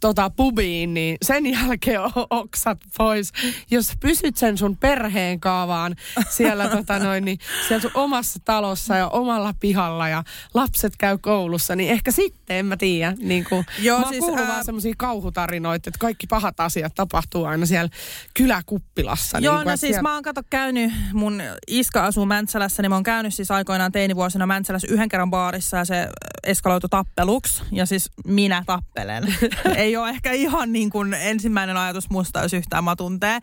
[0.00, 3.32] tota, pubiin, niin sen jälkeen o- oksat pois.
[3.70, 5.96] Jos pysyt sen sun perheen kaavaan
[6.30, 11.76] siellä, tota noin, niin siellä sun omassa talossa ja omalla pihalla ja lapset käy koulussa,
[11.76, 13.14] niin ehkä sitten, en mä tiedä.
[13.18, 17.44] Niin kuin, Joo, mä siis, kuullut ää- vaan semmoisia kauhutarinoita, että kaikki pahat asiat tapahtuu
[17.44, 17.90] aina siellä
[18.34, 19.38] kyläkuppilassa.
[19.38, 20.71] Joo, niin kuin, no siis siellä- mä oon kato käynyt,
[21.12, 25.76] mun iska asuu Mäntsälässä, niin mä oon käynyt siis aikoinaan teinivuosina Mäntsälässä yhden kerran baarissa
[25.76, 26.08] ja se
[26.44, 27.62] eskaloitu tappeluksi.
[27.72, 29.34] Ja siis minä tappelen.
[29.76, 33.40] Ei ole ehkä ihan niin kuin ensimmäinen ajatus musta, jos yhtään mä tuntee.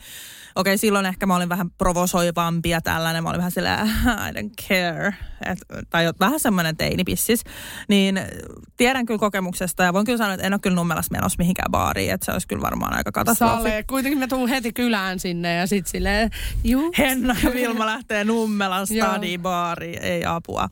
[0.60, 3.24] Okei, silloin ehkä mä olin vähän provosoivampi ja tällainen.
[3.24, 5.16] Mä olin vähän silleen, I don't care.
[5.46, 7.44] Et, tai vähän semmoinen teinipissis.
[7.88, 8.20] Niin
[8.78, 12.12] tiedän kyllä kokemuksesta ja voin kyllä sanoa, että en ole kyllä nummelassa menossa mihinkään baariin.
[12.12, 13.54] Että se olisi kyllä varmaan aika katastrofi.
[13.56, 13.84] Sale.
[13.88, 16.30] Kuitenkin mä tuun heti kylään sinne ja sit silleen,
[16.64, 16.94] juu.
[16.98, 20.70] Henna ja Vilma lähtee Nummelan stadibaariin, ei apua.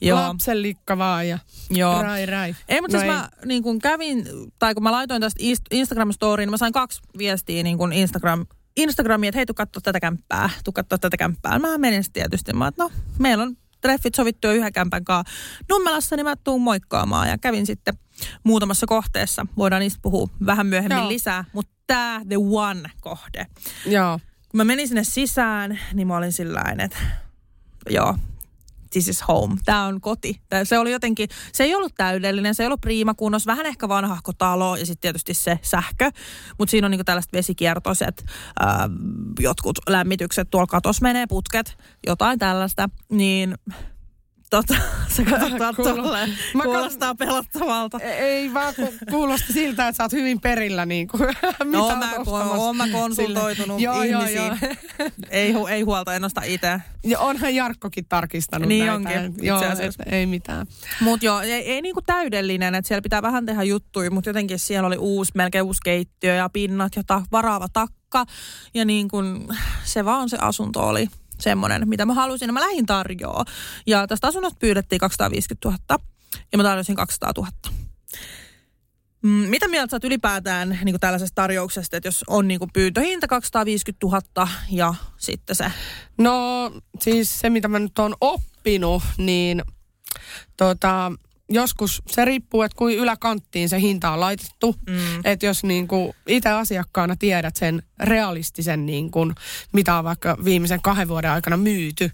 [0.00, 1.38] Joo, Lapsen likka vaan ja
[1.70, 2.02] joo.
[2.02, 2.54] rai rai.
[2.68, 4.24] Ei, mutta No siis mä niin kun kävin,
[4.58, 8.46] tai kun mä laitoin tästä Inst- Instagram-storiin, niin mä sain kaksi viestiä niin kun Instagram,
[8.76, 11.58] Instagramiin, että hei, tuu katsoa tätä kämppää, tuu katsoa tätä kämppää.
[11.58, 15.34] Mä menin sitten tietysti, mä että no, meillä on treffit sovittu jo yhden kämpän kanssa
[15.70, 17.28] Nummelassa, niin mä tuun moikkaamaan.
[17.28, 17.98] Ja kävin sitten
[18.44, 19.46] muutamassa kohteessa.
[19.56, 21.08] Voidaan niistä puhua vähän myöhemmin Joo.
[21.08, 21.44] lisää.
[21.52, 23.46] Mutta tämä the one kohde.
[23.86, 24.18] Joo.
[24.48, 26.98] kun mä menin sinne sisään, niin mä olin sillä että
[27.90, 28.16] joo,
[28.94, 29.56] this is home.
[29.64, 30.40] Tämä on koti.
[30.48, 34.32] Tää, se oli jotenkin, se ei ollut täydellinen, se ei ollut priimakunnossa, vähän ehkä vanhahko
[34.32, 36.10] talo ja sitten tietysti se sähkö.
[36.58, 38.24] Mutta siinä on niinku tällaiset vesikiertoiset,
[38.60, 38.88] ää,
[39.40, 42.88] jotkut lämmitykset, tuolla katos menee putket, jotain tällaista.
[43.10, 43.54] Niin
[44.50, 44.74] tota,
[45.16, 46.30] sä katsot Kuulo- tolleen.
[46.54, 47.98] Mä kat- Kuulostaa pelottavalta.
[48.00, 51.20] Ei vaan ku, kuulosti siltä, että sä oot hyvin perillä niin kuin,
[51.64, 54.36] mitä No, mä, kun oon mä konsultoitunut joo, joo, ihmisiin.
[54.46, 54.56] joo.
[55.30, 56.80] ei, hu- ei huolta, en osta itse.
[57.04, 58.94] Ja onhan Jarkkokin tarkistanut Niin näitä.
[58.94, 60.66] onkin, Joo, et ei mitään.
[61.00, 64.86] Mutta joo, ei, ei niinku täydellinen, että siellä pitää vähän tehdä juttuja, mutta jotenkin siellä
[64.86, 68.24] oli uusi, melkein uusi keittiö ja pinnat ja ta- varaava takka.
[68.74, 69.54] Ja niin kun,
[69.84, 71.08] se vaan se asunto oli
[71.44, 72.48] semmoinen, mitä mä halusin.
[72.48, 73.44] Ja mä lähdin tarjoa.
[73.86, 76.04] Ja tästä asunnosta pyydettiin 250 000
[76.52, 77.48] ja mä tarjosin 200 000.
[79.22, 84.06] Mm, mitä mieltä sä oot ylipäätään niin tällaisesta tarjouksesta, että jos on niin pyyntöhinta 250
[84.06, 85.72] 000 ja sitten se
[86.18, 89.62] No siis se, mitä mä nyt oon oppinut, niin
[90.56, 91.12] tota,
[91.48, 94.76] joskus se riippuu, että kuin yläkanttiin se hinta on laitettu.
[94.86, 94.96] Mm.
[95.24, 99.34] Että jos niin kuin itse asiakkaana tiedät sen realistisen, niin kuin,
[99.72, 102.10] mitä on vaikka viimeisen kahden vuoden aikana myyty,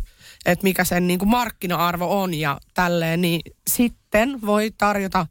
[0.46, 3.40] että mikä sen niin kuin markkina-arvo on ja tälleen, niin
[3.70, 5.26] sitten voi tarjota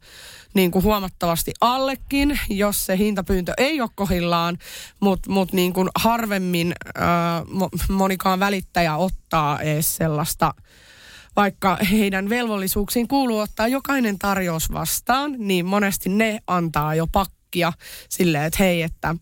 [0.54, 4.58] niin kuin huomattavasti allekin, jos se hintapyyntö ei ole kohillaan,
[5.00, 7.04] mutta mut niin kuin harvemmin äh,
[7.42, 10.54] mo- monikaan välittäjä ottaa edes sellaista
[11.36, 17.06] vaikka heidän velvollisuuksiin kuuluu ottaa jokainen tarjous vastaan, niin monesti ne antaa jo
[17.50, 17.72] pakkia
[18.08, 19.14] silleen, että hei, että,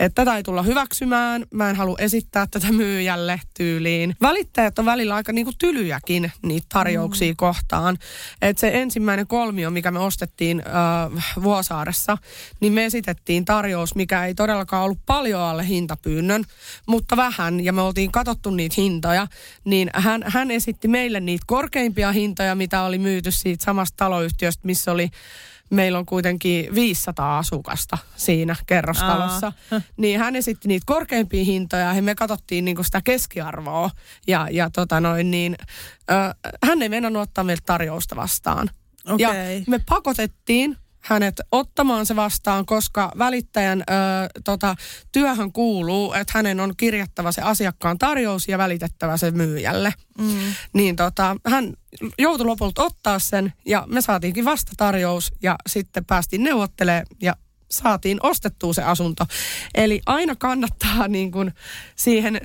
[0.00, 4.16] että tätä ei tulla hyväksymään, mä en halua esittää tätä myyjälle tyyliin.
[4.22, 7.36] Välittäjät on välillä aika niinku tylyjäkin niitä tarjouksia mm.
[7.36, 7.98] kohtaan.
[8.42, 12.18] Että se ensimmäinen kolmio, mikä me ostettiin äh, Vuosaaressa,
[12.60, 16.44] niin me esitettiin tarjous, mikä ei todellakaan ollut paljon alle hintapyynnön,
[16.86, 19.26] mutta vähän, ja me oltiin katsottu niitä hintoja,
[19.64, 24.92] niin hän, hän esitti meille niitä korkeimpia hintoja, mitä oli myyty siitä samasta taloyhtiöstä, missä
[24.92, 25.10] oli
[25.70, 29.52] meillä on kuitenkin 500 asukasta siinä kerrostalossa.
[29.70, 29.80] Aa.
[29.96, 33.90] Niin hän esitti niitä korkeimpia hintoja ja me katsottiin niinku sitä keskiarvoa.
[34.26, 35.56] Ja, ja tota noin, niin,
[36.10, 36.14] ö,
[36.64, 38.70] hän ei mennä ottaa meiltä tarjousta vastaan.
[39.18, 39.64] Ja Okei.
[39.66, 40.76] me pakotettiin
[41.06, 43.92] hänet ottamaan se vastaan, koska välittäjän ö,
[44.44, 44.74] tota,
[45.12, 49.94] työhön kuuluu, että hänen on kirjattava se asiakkaan tarjous ja välitettävä se myyjälle.
[50.18, 50.38] Mm.
[50.72, 51.74] Niin tota, hän
[52.18, 57.36] joutui lopulta ottaa sen ja me saatiinkin vastatarjous ja sitten päästiin neuvottelemaan ja
[57.70, 59.24] saatiin ostettua se asunto.
[59.74, 61.52] Eli aina kannattaa niin kuin
[61.96, 62.40] siihen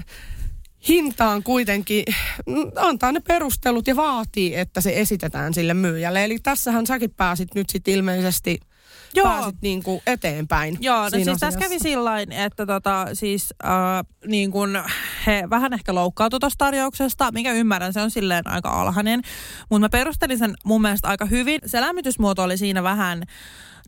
[0.87, 2.03] hintaan kuitenkin
[2.47, 6.23] mm, antaa ne perustelut ja vaatii, että se esitetään sille myyjälle.
[6.23, 8.59] Eli tässähän säkin pääsit nyt sitten ilmeisesti
[9.13, 9.27] Joo.
[9.27, 10.77] pääsit niin kuin eteenpäin.
[10.79, 11.69] Joo, no siis tässä asiassa.
[11.69, 13.71] kävi sillain, että tota, siis äh,
[14.27, 14.83] niin kun
[15.27, 19.21] he vähän ehkä loukkaantui tuosta tarjouksesta, mikä ymmärrän, se on silleen aika alhainen.
[19.69, 21.59] Mutta mä perustelin sen mun mielestä aika hyvin.
[21.65, 23.23] Se lämmitysmuoto oli siinä vähän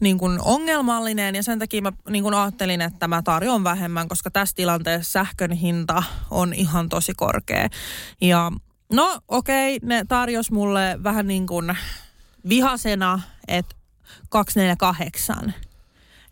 [0.03, 4.31] niin kuin ongelmallinen ja sen takia mä niin kuin ajattelin, että mä tarjoan vähemmän, koska
[4.31, 7.69] tässä tilanteessa sähkön hinta on ihan tosi korkea.
[8.21, 8.51] Ja
[8.93, 11.77] no okei, ne tarjos mulle vähän niin kuin
[12.49, 13.75] vihasena, että
[14.29, 15.53] 248.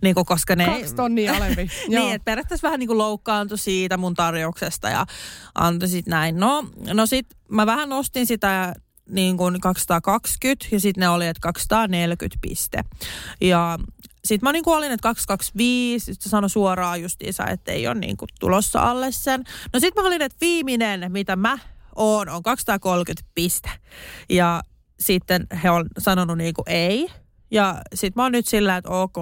[0.01, 0.65] Niin kuin, koska ne...
[0.65, 1.69] Kaksi tonnia alempi.
[1.87, 5.05] Niin, että periaatteessa vähän niin kuin loukkaantui siitä mun tarjouksesta ja
[5.55, 6.37] antoi sit näin.
[6.37, 8.73] No, no sit mä vähän nostin sitä
[9.11, 12.83] niin kuin 220 ja sitten ne oli, että 240 piste.
[13.41, 13.79] Ja
[14.25, 18.17] sitten mä niin kuin olin, että 225, sitten sano suoraan justiinsa, että ei ole niin
[18.17, 19.43] kuin tulossa alle sen.
[19.73, 21.57] No sitten mä olin, että viimeinen, mitä mä
[21.95, 23.69] oon, on 230 piste.
[24.29, 24.61] Ja
[24.99, 27.07] sitten he on sanonut niin kuin ei.
[27.51, 29.17] Ja sitten mä oon nyt sillä, että ok,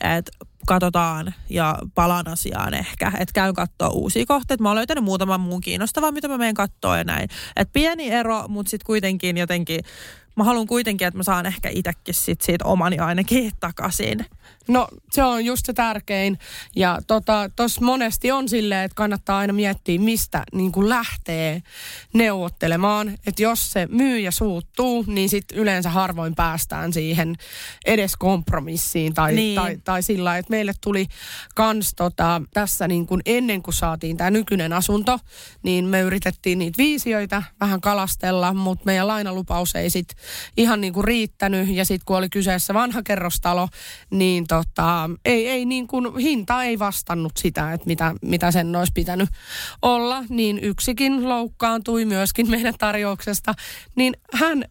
[0.00, 0.32] että
[0.68, 3.12] katsotaan ja palaan asiaan ehkä.
[3.18, 4.62] Että käyn katsoa uusia kohteita.
[4.62, 7.28] Mä oon löytänyt muutaman muun kiinnostavan, mitä mä menen katsoa ja näin.
[7.56, 9.80] Et pieni ero, mutta sitten kuitenkin jotenkin,
[10.36, 14.26] mä haluan kuitenkin, että mä saan ehkä itsekin sit siitä omani ainakin takaisin.
[14.68, 16.38] No se on just se tärkein.
[16.76, 21.62] Ja tota, tos monesti on silleen, että kannattaa aina miettiä, mistä niin kuin lähtee
[22.14, 23.14] neuvottelemaan.
[23.26, 27.36] Että jos se myyjä suuttuu, niin sitten yleensä harvoin päästään siihen
[27.86, 29.14] edes kompromissiin.
[29.14, 29.56] Tai, Niin.
[29.60, 31.06] tai, tai sillä että meille tuli
[31.54, 35.18] kans tota, tässä niin kuin ennen kuin saatiin tämä nykyinen asunto,
[35.62, 40.08] niin me yritettiin niitä viisiöitä vähän kalastella, mutta meidän lainalupaus ei sit
[40.56, 41.68] ihan niin kuin riittänyt.
[41.68, 43.68] Ja sitten kun oli kyseessä vanha kerrostalo,
[44.10, 48.92] niin tota, ei, ei niin kuin, hinta ei vastannut sitä, että mitä, mitä sen olisi
[48.94, 49.28] pitänyt
[49.82, 50.24] olla.
[50.28, 53.54] Niin yksikin loukkaantui myöskin meidän tarjouksesta,
[53.96, 54.64] niin hän...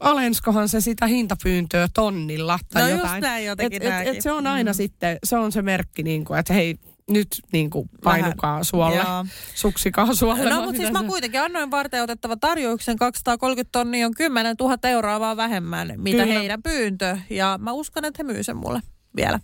[0.00, 3.20] Alenskohan se sitä hintapyyntöä tonnilla tai No just jotain.
[3.20, 4.74] näin jotenkin et, et, et se on aina Mm.
[4.74, 6.76] sitten, se on se merkki, niin kuin, että hei,
[7.10, 9.26] nyt niin kuin painukaa suolle, Joo.
[9.54, 10.50] suksikaa suolle.
[10.50, 15.20] No mutta siis mä kuitenkin annoin varten otettava tarjouksen 230 tonnia on 10 000 euroa
[15.20, 16.38] vaan vähemmän, mitä Kyllä.
[16.38, 17.16] heidän pyyntö.
[17.30, 18.80] Ja mä uskon, että he myy sen mulle
[19.16, 19.40] vielä.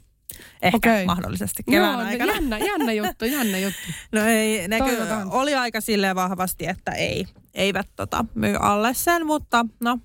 [0.63, 1.07] Ehkä Okei.
[1.07, 2.33] mahdollisesti kevään Joo, aikana.
[2.33, 3.81] jännä, jännä juttu, jännä juttu.
[4.13, 7.27] No ei, ne kyllä oli aika silleen vahvasti, että ei.
[7.55, 9.99] eivät tota, myy alle sen, mutta no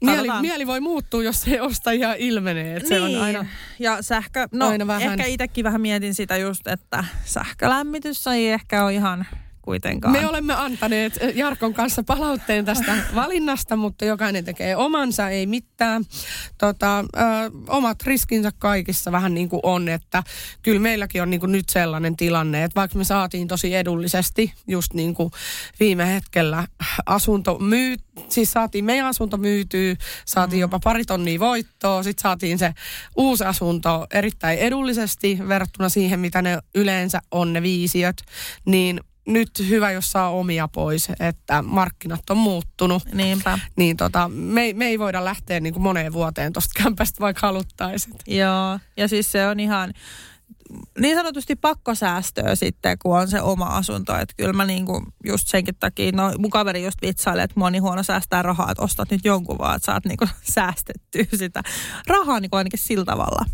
[0.00, 2.76] Mieli, mieli voi muuttua, jos se ostajia ilmenee.
[2.76, 3.10] Että niin.
[3.10, 3.46] se on aina...
[3.78, 8.84] Ja sähkö, no aina vähän- ehkä itsekin vähän mietin sitä just, että sähkölämmitys ei ehkä
[8.84, 9.26] ole ihan
[9.66, 10.12] kuitenkaan.
[10.12, 16.04] Me olemme antaneet eh, Jarkon kanssa palautteen tästä valinnasta, mutta jokainen tekee omansa, ei mitään.
[16.58, 17.04] Tota, ö,
[17.68, 20.22] omat riskinsä kaikissa vähän niin kuin on, että
[20.62, 24.94] kyllä meilläkin on niin kuin nyt sellainen tilanne, että vaikka me saatiin tosi edullisesti just
[24.94, 25.30] niin kuin
[25.80, 26.66] viime hetkellä
[27.06, 27.96] asunto myy,
[28.28, 32.74] siis saatiin meidän asunto myytyä, saatiin jopa pari tonnia voittoa, sitten saatiin se
[33.16, 38.16] uusi asunto erittäin edullisesti verrattuna siihen, mitä ne yleensä on ne viisiöt,
[38.64, 43.02] niin nyt hyvä, jos saa omia pois, että markkinat on muuttunut.
[43.12, 43.58] Niinpä.
[43.76, 48.16] Niin tota, me, me ei voida lähteä niin kuin moneen vuoteen tuosta kämpästä, vaikka haluttaisiin.
[48.26, 49.92] Joo, ja siis se on ihan
[50.98, 54.18] niin sanotusti pakkosäästöä sitten, kun on se oma asunto.
[54.18, 57.82] Että kyllä mä niinku just senkin takia, no mun kaveri just vitsailee, että on niin
[57.82, 61.62] huono säästää rahaa, että ostat nyt jonkun vaan, että saat niinku säästettyä sitä
[62.06, 63.44] rahaa niinku ainakin sillä tavalla.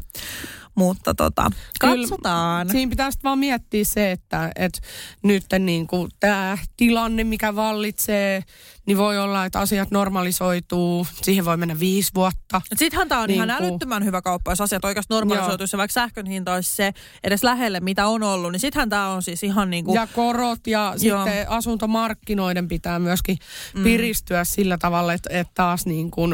[0.75, 1.97] Mutta tota, Kyllä.
[1.97, 2.69] katsotaan.
[2.69, 4.81] Siinä pitää sitten vaan miettiä se, että, että
[5.23, 5.87] nyt niin
[6.21, 8.43] tämä tilanne, mikä vallitsee,
[8.87, 11.07] niin voi olla, että asiat normalisoituu.
[11.23, 12.61] Siihen voi mennä viisi vuotta.
[12.77, 15.93] Sittenhän tämä on niin ihan Niinku- älyttömän hyvä kauppa, jos asiat oikeasti normalisoituisi, ja vaikka
[15.93, 16.93] sähkön hinta olisi se
[17.25, 19.95] edes lähelle, mitä on ollut, niin sittenhän tämä on siis ihan niin kuin...
[19.95, 21.25] Ja korot ja Joo.
[21.25, 23.37] sitten asuntomarkkinoiden pitää myöskin
[23.75, 23.85] mm.
[23.85, 26.31] piristyä sillä tavalla, että, että taas niin kuin,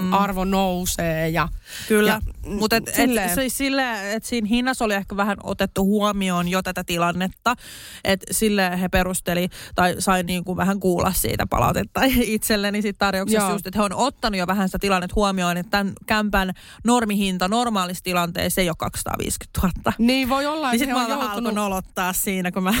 [0.00, 0.12] mm.
[0.12, 1.28] arvo nousee.
[1.28, 1.48] Ja,
[1.88, 5.84] Kyllä, ja, mutta et, et, silleen- siis sille, että siinä hinnassa oli ehkä vähän otettu
[5.84, 7.54] huomioon jo tätä tilannetta,
[8.04, 12.00] että sille he perusteli tai sai niin kuin vähän kuulla siitä palautetta
[12.36, 13.52] itselleni siitä tarjouksessa Joo.
[13.52, 16.52] just, että he on ottanut jo vähän sitä tilannetta huomioon, että tämän kämpän
[16.84, 19.92] normihinta normaalissa tilanteessa ei ole 250 000.
[19.98, 21.54] Niin voi olla, Niin että sit he mä on joutunut...
[21.54, 22.74] nolottaa siinä, kun mä,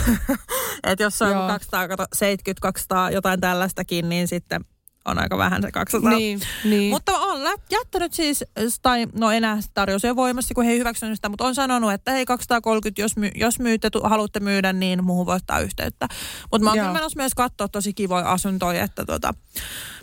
[0.90, 1.40] että jos on Joo.
[1.40, 4.64] joku 270, 200, jotain tällaistakin, niin sitten
[5.04, 6.10] on aika vähän se 200.
[6.10, 6.90] Niin, niin.
[6.90, 7.40] Mutta on
[7.70, 8.44] jättänyt siis,
[8.82, 11.92] tai no enää tarjous ei ole voimassa, kun he ei hyväksynyt sitä, mutta on sanonut,
[11.92, 16.08] että hei 230, jos, my, jos myytte, tu- haluatte myydä, niin muuhun voi ottaa yhteyttä.
[16.52, 19.34] Mutta mä oon menossa myös katsoa tosi kivoja asuntoja, että tota,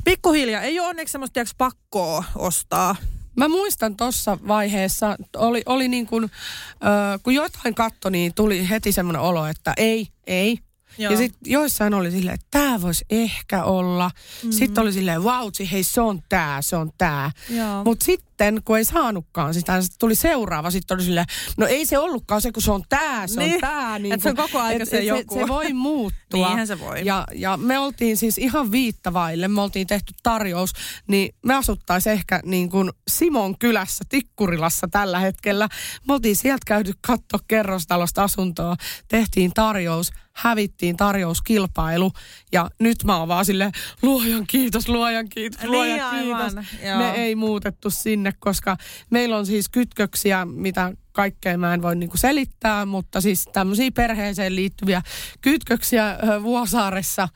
[0.04, 2.96] pikkuhiljaa ei ole onneksi semmoista tiiäks, pakkoa ostaa.
[3.38, 8.92] Mä muistan tuossa vaiheessa, oli, oli niin kuin, äh, kun jotain katto, niin tuli heti
[8.92, 10.60] semmoinen olo, että ei, ei.
[10.98, 11.12] Joo.
[11.12, 14.10] Ja sitten joissain oli silleen, että tämä voisi ehkä olla.
[14.10, 14.52] Mm-hmm.
[14.52, 17.32] Sitten oli silleen, vautsi, hei se on tää, se on tää.
[17.50, 17.84] Joo.
[17.84, 18.31] Mutta sitten,
[18.66, 20.72] kun ei saanutkaan sitä, sit tuli seuraava.
[20.72, 21.26] Sitten oli silleen,
[21.58, 23.54] no ei se ollutkaan se, kun se on tää, se Niin.
[23.54, 24.00] on tää.
[24.00, 25.34] Niin Et se on koko aika se joku.
[25.36, 26.48] Se, se voi muuttua.
[26.48, 27.06] Niinhän se voi.
[27.06, 30.74] Ja, ja me oltiin siis ihan viittavaille, me oltiin tehty tarjous,
[31.08, 35.70] niin me asuttaisiin ehkä niin kuin Simon kylässä, Tikkurilassa tällä hetkellä.
[36.08, 38.76] Me oltiin sieltä käyty katto kerrostalosta asuntoa,
[39.08, 42.12] tehtiin tarjous, hävittiin tarjouskilpailu
[42.52, 46.84] ja nyt mä oon vaan silleen, luojan kiitos, luojan kiitos, Niin, luojan aivan, kiitos.
[46.84, 46.98] joo.
[46.98, 48.78] Me ei muutettu sinne, koska
[49.10, 54.56] meillä on siis kytköksiä, mitä kaikkea mä en voi niinku selittää, mutta siis tämmöisiä perheeseen
[54.56, 55.02] liittyviä
[55.42, 57.28] kytköksiä Vuosaaressa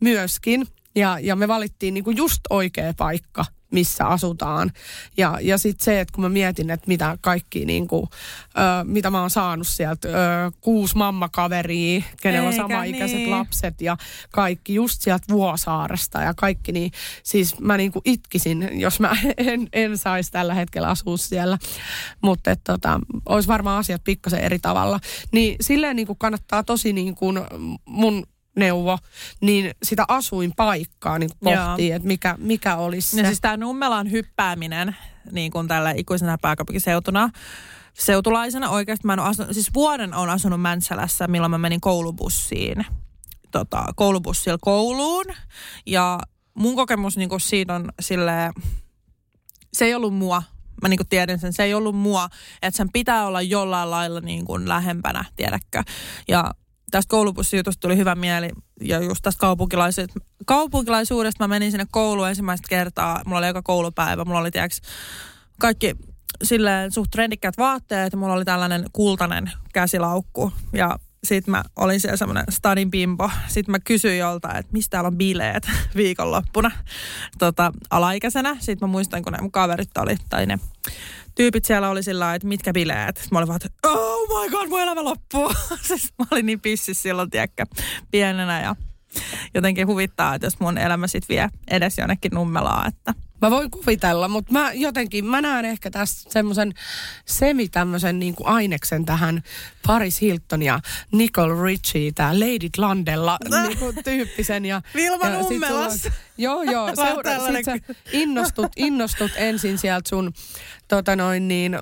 [0.00, 0.66] myöskin.
[0.96, 4.72] Ja, ja me valittiin niinku just oikea paikka, missä asutaan.
[5.16, 8.08] Ja, ja sitten se, että kun mä mietin, että mitä kaikki, niinku,
[8.48, 10.12] ö, mitä mä oon saanut sieltä, ö,
[10.60, 13.30] kuusi mammakaveria, kenellä on samaikäiset niin.
[13.30, 13.96] lapset ja
[14.30, 16.90] kaikki just sieltä Vuosaaresta ja kaikki, niin
[17.22, 21.58] siis mä niinku itkisin, jos mä en, en saisi tällä hetkellä asua siellä.
[22.22, 25.00] Mutta tota, olisi varmaan asiat pikkasen eri tavalla.
[25.32, 27.40] Niin silleen niinku kannattaa tosi niin kuin
[27.86, 28.26] mun
[28.56, 28.98] neuvo,
[29.40, 33.20] niin sitä asuinpaikkaa niin pohtii, että mikä, mikä olisi se.
[33.20, 34.96] Ja siis tämä Nummelan hyppääminen,
[35.32, 37.30] niin kuin tällä ikuisena pääkaupunkiseutuna,
[37.94, 42.86] seutulaisena oikeasti mä en asunut, siis vuoden on asunut Mäntsälässä, milloin mä menin koulubussiin,
[43.50, 45.24] tota, koulubussilla kouluun.
[45.86, 46.18] Ja
[46.54, 48.52] mun kokemus niin kuin siitä on silleen,
[49.72, 50.42] se ei ollut mua.
[50.82, 52.28] Mä niin kuin tiedän sen, se ei ollut mua.
[52.62, 55.82] Että sen pitää olla jollain lailla niin kuin lähempänä, tiedätkö.
[56.28, 56.50] Ja
[56.94, 58.50] tästä koulubussijutusta tuli hyvä mieli.
[58.80, 63.20] Ja just tästä kaupunkilaisuudesta, kaupunkilaisuudesta mä menin sinne kouluun ensimmäistä kertaa.
[63.26, 64.24] Mulla oli joka koulupäivä.
[64.24, 64.80] Mulla oli tiedäks,
[65.60, 65.94] kaikki
[66.42, 68.14] silleen suht trendikkäät vaatteet.
[68.14, 70.52] Mulla oli tällainen kultainen käsilaukku.
[70.72, 73.30] Ja sitten mä olin siellä semmoinen stadin pimpo.
[73.46, 76.70] Sitten mä kysyin jolta, että mistä täällä on bileet viikonloppuna
[77.38, 78.56] tota, alaikäisenä.
[78.60, 80.58] Sitten mä muistan, kun ne mun kaverit oli, tai ne
[81.34, 83.28] tyypit siellä oli sillä että mitkä bileet.
[83.30, 85.52] Mä olin vaan, että oh my god, mun elämä loppuu.
[85.88, 87.66] siis mä olin niin pissis silloin, tiedäkö,
[88.10, 88.76] pienenä ja
[89.54, 93.14] jotenkin huvittaa, että jos mun elämä sit vie edes jonnekin nummelaa, että
[93.44, 96.72] Mä voin kuvitella, mutta mä jotenkin, mä näen ehkä tässä semmoisen
[97.26, 99.42] semi tämmöisen niin kuin aineksen tähän
[99.86, 100.80] Paris Hilton ja
[101.12, 103.38] Nicole Richie, tää Lady Landella
[103.68, 104.64] niin kuin tyyppisen.
[104.64, 106.02] Ja, Vilma ja Nummelas.
[106.02, 106.90] sulla- Joo, joo.
[106.96, 110.32] Seura, sit sä innostut, innostut ensin sieltä sun
[110.88, 111.80] tota noin niin, äh,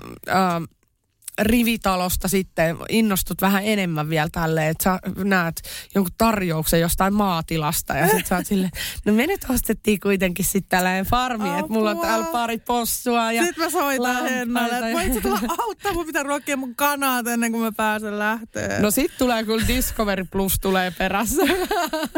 [1.41, 5.63] rivitalosta sitten, innostut vähän enemmän vielä tälleen, että sä näet
[5.95, 8.71] jonkun tarjouksen jostain maatilasta ja sit sä oot silleen,
[9.05, 13.43] no me nyt ostettiin kuitenkin sitten tällainen farmi, että mulla on täällä pari possua ja
[13.43, 17.53] Sitten mä soitan Hennalle, että voit sä tulla auttaa, mun pitää ruokkia mun kanaat ennen
[17.53, 18.83] kuin mä pääsen lähteen.
[18.83, 21.43] No sit tulee kyllä Discovery Plus tulee perässä.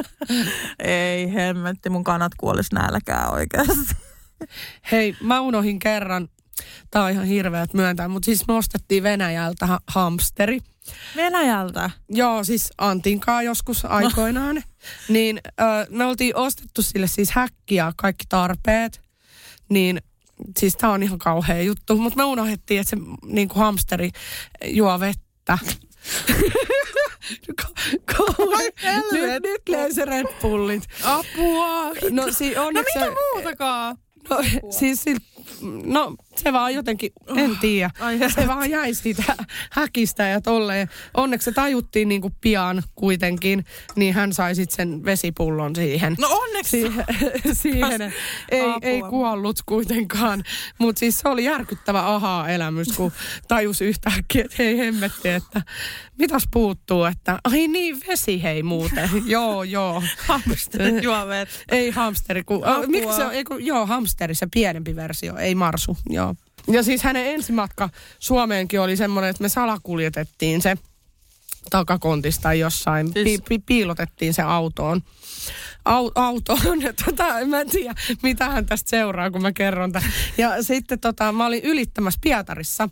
[0.78, 3.94] Ei hemmetti, mun kanat kuolis nälkää oikeasti.
[4.92, 6.28] Hei, mä unohin kerran,
[6.90, 10.60] tää on ihan hirveät myöntää, mutta siis me ostettiin Venäjältä ha- hamsteri.
[11.16, 11.90] Venäjältä.
[12.08, 14.62] Joo, siis Antinkaa joskus aikoinaan.
[15.08, 19.00] niin ö, me oltiin ostettu sille siis häkki ja kaikki tarpeet.
[19.68, 20.00] Niin
[20.58, 21.96] siis tää on ihan kauhea juttu.
[21.96, 22.96] Mutta me unohdettiin, että se
[23.26, 24.10] niin kuin hamsteri
[24.66, 25.58] juo vettä.
[29.12, 30.84] Nyt, nyt löi se Red Bullit.
[31.04, 31.84] Apua!
[32.10, 33.96] No, si- No mitä se- muutakaan?
[34.30, 34.36] No,
[34.78, 35.04] siis
[35.84, 37.90] no se vaan jotenkin, en tiedä.
[38.00, 39.22] Ai Se vaan jäi siitä
[39.70, 40.88] häkistä ja tolleen.
[41.14, 43.64] Onneksi se tajuttiin niin kuin pian kuitenkin,
[43.96, 46.16] niin hän sai sitten sen vesipullon siihen.
[46.18, 46.74] No onneksi.
[46.84, 47.04] Siihen,
[47.52, 48.14] siihen.
[48.48, 48.78] Ei, Apua.
[48.82, 50.44] ei kuollut kuitenkaan.
[50.78, 53.12] Mutta siis se oli järkyttävä ahaa-elämys, kun
[53.48, 55.62] tajus yhtäkkiä, että hei hemmetti, että
[56.18, 59.10] mitäs puuttuu, että ai niin, vesi hei muuten.
[59.26, 60.02] joo, joo.
[60.26, 61.54] Hamsteri juo vettä.
[61.68, 65.54] Ei hamsteri, kun, oh, miksi se on, ei, kun, joo, hamsteri, se pienempi versio, ei
[65.54, 66.23] marsu, joo.
[66.68, 67.88] Ja siis hänen ensimatka
[68.18, 70.76] Suomeenkin oli semmoinen, että me salakuljetettiin se
[71.70, 75.02] takakontista jossain, Siis- pi, pi, piilotettiin se autoon.
[75.84, 80.12] Au, autoon, tota, mä en tiedä, mitähän tästä seuraa, kun mä kerron tämän.
[80.38, 82.88] Ja sitten tota, mä olin ylittämässä Pietarissa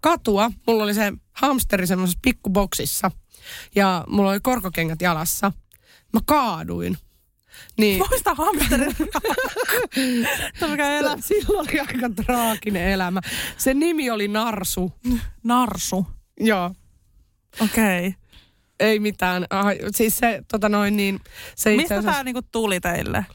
[0.00, 3.10] katua, mulla oli se hamsteri semmoisessa pikkuboksissa
[3.74, 5.52] ja mulla oli korkokengät jalassa.
[6.12, 6.98] Mä kaaduin.
[7.78, 8.96] Niin, Muista hamsterin.
[10.70, 11.16] Mikä elä.
[11.20, 13.20] Silloin oli aika traaginen elämä.
[13.56, 14.92] Se nimi oli Narsu.
[15.42, 16.06] Narsu.
[16.40, 16.74] Joo.
[17.60, 18.06] Okei.
[18.08, 18.12] Okay.
[18.80, 19.46] Ei mitään.
[19.50, 21.20] Ah, siis se, tota noin niin,
[21.56, 22.10] se itse Mistä asiassa...
[22.10, 23.26] tämä niinku tuli teille?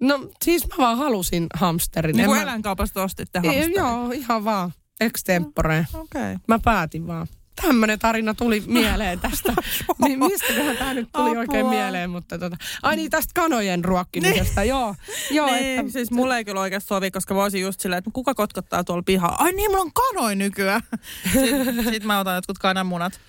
[0.00, 2.16] No siis mä vaan halusin hamsterin.
[2.16, 3.76] Niin kuin mä- eläinkaupasta ostitte Ei, hamsterin?
[3.76, 4.72] Joo, ihan vaan.
[5.00, 5.86] Extempore.
[5.94, 6.22] Okei.
[6.22, 6.36] Okay.
[6.48, 7.26] Mä päätin vaan.
[7.62, 9.52] Tämmönen tarina tuli mieleen tästä.
[10.04, 11.40] niin mistäköhän tämä nyt tuli Apua.
[11.40, 12.56] oikein mieleen, mutta tota...
[12.82, 14.94] Ai niin, tästä kanojen ruokkimisesta, joo.
[15.30, 18.10] joo Niin, että, siis mulle ei kyllä oikeasti sovi, koska mä olisin just silleen, että
[18.14, 19.36] kuka kotkottaa tuolla pihaa.
[19.42, 20.80] Ai niin, mulla on kanoi nykyään.
[21.32, 23.20] Sitten sit mä otan jotkut kananmunat.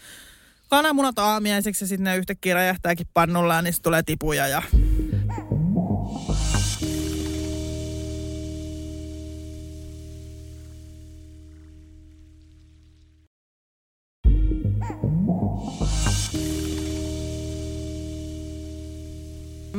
[0.69, 4.47] Kananmunat aamiaiseksi ja sitten ne yhtäkkiä räjähtääkin pannulla ja niistä tulee tipuja.
[4.47, 4.61] Ja...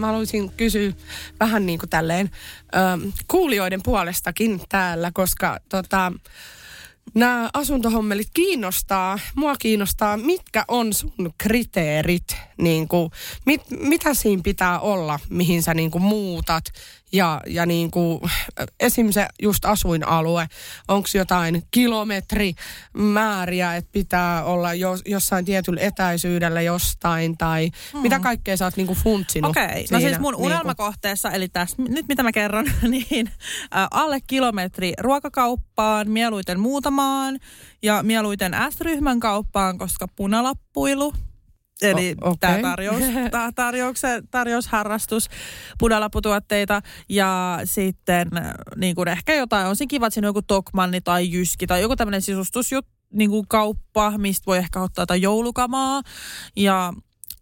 [0.00, 0.92] Mä haluaisin kysyä
[1.40, 2.30] vähän niin kuin tälleen
[2.74, 2.78] ö,
[3.28, 6.12] kuulijoiden puolestakin täällä, koska tota,
[7.14, 9.18] nämä asuntohommelit kiinnostaa.
[9.34, 13.10] Mua kiinnostaa, mitkä on sun kriteerit, niin kuin,
[13.46, 16.64] mit, mitä siinä pitää olla, mihin sä niin kuin muutat.
[17.12, 18.20] Ja, ja niin kuin,
[18.80, 19.12] esim.
[19.12, 20.48] se just asuinalue,
[20.88, 28.00] onko jotain kilometrimääriä, että pitää olla jo, jossain tietyllä etäisyydellä jostain, tai mm.
[28.00, 29.80] mitä kaikkea sä oot niin kuin funtsinut Okei, okay.
[29.80, 33.30] no siinä, siis mun niinku- unelmakohteessa, eli tässä nyt mitä mä kerron, niin
[33.76, 37.38] ä, alle kilometri ruokakauppaan, mieluiten muutamaan
[37.82, 41.12] ja mieluiten S-ryhmän kauppaan, koska punalappuilu,
[41.82, 42.38] eli O- okei.
[42.40, 45.28] tämä tarjous, tää tarjoukse, tarjousharrastus,
[45.78, 48.28] punalapputuotteita ja sitten
[48.76, 51.80] niin kuin ehkä jotain, on siinä kiva, että siinä on joku Tokmanni tai Jyski tai
[51.80, 56.02] joku tämmöinen sisustusjut, niin kuin kauppa, mistä voi ehkä ottaa jotain joulukamaa
[56.56, 56.92] ja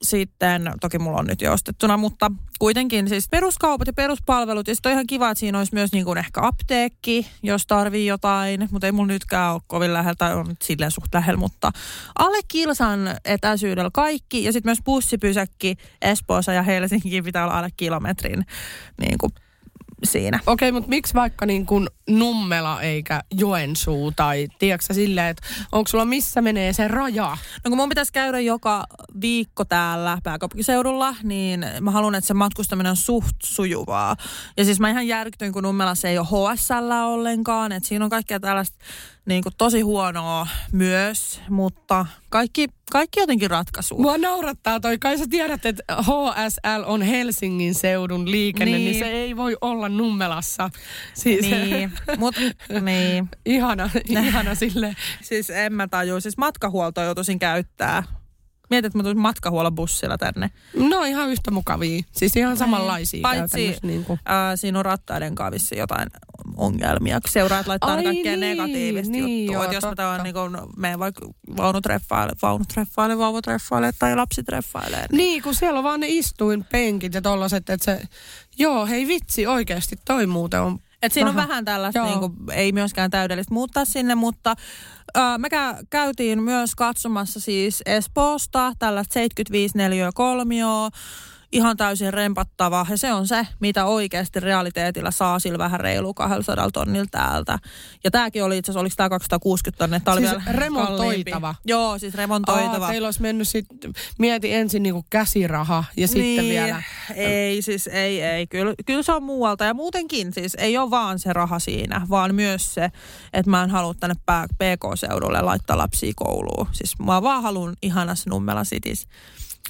[0.03, 4.68] sitten, toki mulla on nyt jo ostettuna, mutta kuitenkin siis peruskaupat ja peruspalvelut.
[4.68, 8.07] Ja sitten on ihan kiva, että siinä olisi myös niin kuin ehkä apteekki, jos tarvii
[8.07, 8.68] jotain.
[8.70, 11.70] Mutta ei mulla nytkään ole kovin lähellä, tai on silleen suht lähellä, mutta
[12.18, 14.44] alle kilsan etäisyydellä kaikki.
[14.44, 18.46] Ja sitten myös bussipysäkki Espoossa ja Helsinkiin pitää olla alle kilometrin
[19.01, 19.32] niin kuin
[20.05, 20.40] siinä.
[20.46, 25.42] Okei, mutta miksi vaikka niin kuin Nummela eikä Joensuu tai tiedätkö sä silleen, että
[25.72, 27.36] onko sulla missä menee se raja?
[27.64, 28.84] No kun mun pitäisi käydä joka
[29.20, 34.16] viikko täällä pääkaupunkiseudulla, niin mä haluan, että se matkustaminen on suht sujuvaa.
[34.57, 38.40] Ja siis mä ihan järkytyin, kun Nummelassa ei ole HSL ollenkaan, että siinä on kaikkea
[38.40, 38.78] tällaista
[39.29, 43.99] niin kuin tosi huonoa myös, mutta kaikki, kaikki jotenkin ratkaisu.
[43.99, 44.99] Mua naurattaa toi.
[44.99, 49.89] Kai sä tiedät, että HSL on Helsingin seudun liikenne, niin, niin se ei voi olla
[49.89, 50.70] Nummelassa.
[51.14, 52.35] Siis, Niin, mut,
[52.81, 53.29] niin.
[53.47, 54.97] ihana, ihana sille.
[55.22, 56.20] Siis en mä tajua.
[56.20, 58.18] Siis matkahuoltoa joutuisin käyttää.
[58.71, 60.51] Mietit, että mä tulisin matkahuollon bussilla tänne.
[60.75, 62.03] No ihan yhtä mukavia.
[62.12, 63.77] Siis ihan samanlaisia Paitsi.
[63.83, 64.21] Niin kuin.
[64.25, 66.09] ää, siinä on rattaiden kanssa jotain
[66.57, 69.64] ongelmia, seuraat laittaa Ai kaikkea niin, negatiivista niin, juttua.
[69.64, 69.97] joo, jos mä totta.
[69.97, 74.97] tavan niin kun menen vaikka vaunutreffaille, vaunutreffaille, vauvatreffaille tai lapsitreffaille.
[75.12, 78.03] Niin, kun siellä on vaan ne istuinpenkit ja tollaset, että se...
[78.59, 80.79] Joo, hei vitsi, oikeasti toi muuten on...
[81.03, 81.40] Et siinä Aha.
[81.40, 84.55] on vähän tällaista, niin kuin, ei myöskään täydellistä muuttaa sinne, mutta
[85.16, 90.90] äh, me kä- käytiin myös katsomassa siis Espoosta tällaista 75 neliöä kolmioa,
[91.53, 92.86] ihan täysin rempattava.
[92.90, 97.59] Ja se on se, mitä oikeasti realiteetilla saa sillä vähän reilu 200 tonnilla täältä.
[98.05, 100.01] Ja tämäkin oli itse asiassa, oliko tämä 260 tonne?
[100.07, 100.96] Oli Siis remontoitava.
[100.96, 101.30] kalliimpi.
[101.64, 102.84] Joo, siis remontoitava.
[102.84, 103.92] Aa, teillä olisi mennyt sitten...
[104.18, 106.82] Mieti ensin niinku käsiraha ja sitten niin, vielä...
[107.14, 108.46] Ei, siis ei, ei.
[108.46, 112.34] Kyllä, kyllä se on muualta ja muutenkin siis ei ole vaan se raha siinä, vaan
[112.34, 112.90] myös se,
[113.32, 114.16] että mä en halua tänne
[114.55, 116.66] PK-seudulle laittaa lapsia kouluun.
[116.72, 119.07] Siis mä vaan haluan ihanassa Nummela Cities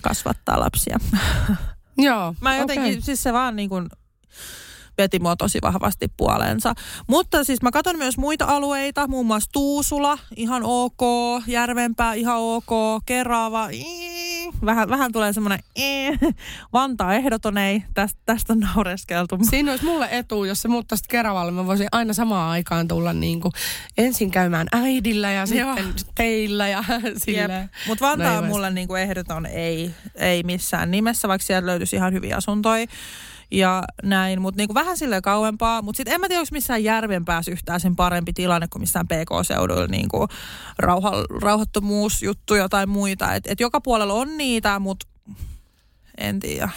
[0.02, 0.98] kasvattaa lapsia.
[1.98, 3.00] Joo, Mä jotenkin, okei.
[3.00, 3.88] siis se vaan niin kuin
[4.98, 6.74] veti mua tosi vahvasti puoleensa.
[7.06, 11.00] Mutta siis mä katson myös muita alueita, muun muassa Tuusula, ihan ok,
[11.46, 14.27] Järvenpää, ihan ok, Kerava, ii,
[14.64, 15.58] vähän, vähän tulee semmoinen
[16.72, 19.38] Vantaa ehdoton ei, tästä, tästä on naureskeltu.
[19.50, 21.52] Siinä olisi mulle etu, jos se muuttaisit Keravalle.
[21.52, 23.52] Mä voisin aina samaan aikaan tulla niin kuin
[23.98, 25.76] ensin käymään äidillä ja Joo.
[25.76, 26.84] sitten teillä ja
[27.24, 27.70] silleen.
[27.86, 32.36] Mutta Vantaa on mulle niinku ehdoton ei, ei missään nimessä, vaikka sieltä löytyisi ihan hyviä
[32.36, 32.86] asuntoja
[33.50, 35.82] ja näin, mutta niinku vähän silleen kauempaa.
[35.82, 39.08] Mutta sitten en mä tiedä, onko missään järven päässä yhtään sen parempi tilanne kuin missään
[39.08, 40.28] PK-seuduilla niinku
[40.78, 43.34] rauha, rauhattomuusjuttuja tai muita.
[43.34, 45.06] Et, et joka puolella on niitä, mutta
[46.18, 46.68] en tiedä.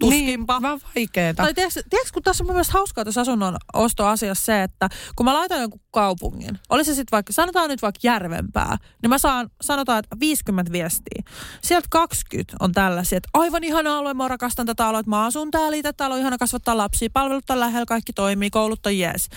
[0.00, 0.52] Tuskinpa.
[0.52, 1.42] Niin, vaan vaikeeta.
[1.42, 5.34] Tai tiedätkö, tiedätkö, kun tässä on mun hauskaa tässä asunnon ostoasiassa se, että kun mä
[5.34, 9.98] laitan jonkun kaupungin, oli se sitten vaikka, sanotaan nyt vaikka Järvenpää, niin mä saan, sanotaan,
[9.98, 11.22] että 50 viestiä.
[11.62, 15.76] Sieltä 20 on tällaisia, että aivan ihana alue, mä rakastan tätä aluetta, mä asun täällä
[15.76, 19.28] itse, täällä on ihana kasvattaa lapsia, palvelut on lähellä, kaikki toimii, koulut on jees.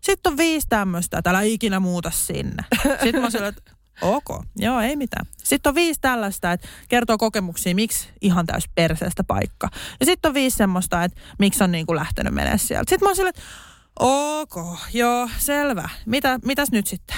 [0.00, 2.64] Sitten on viisi tämmöistä, että älä ikinä muuta sinne.
[3.02, 5.26] Sitten mä silleen, että ok, joo, ei mitään.
[5.44, 9.68] Sitten on viisi tällaista, että kertoo kokemuksia, miksi ihan täys perseestä paikka.
[10.00, 12.90] Ja sitten on viisi semmoista, että miksi on niin kuin lähtenyt menemään sieltä.
[12.90, 13.42] Sitten mä oon silleen, että
[14.00, 14.54] ok,
[14.92, 15.88] joo, selvä.
[16.06, 17.16] Mitä, mitäs nyt sitten?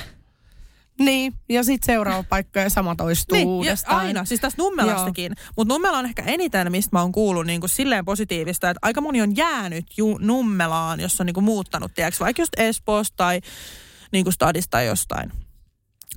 [0.99, 3.97] Niin, ja sitten seuraava paikka ja sama toistuu Niin, ja uudestaan.
[4.07, 5.33] aina, siis tästä Nummelastakin.
[5.57, 9.01] Mutta Nummela on ehkä eniten, mistä mä oon kuullut niin kuin silleen positiivista, että aika
[9.01, 13.41] moni on jäänyt ju- Nummelaan, jos on niin kuin muuttanut, tiedätkö, vaikka just Espoosta tai
[14.12, 15.33] niin kuin Stadista tai jostain.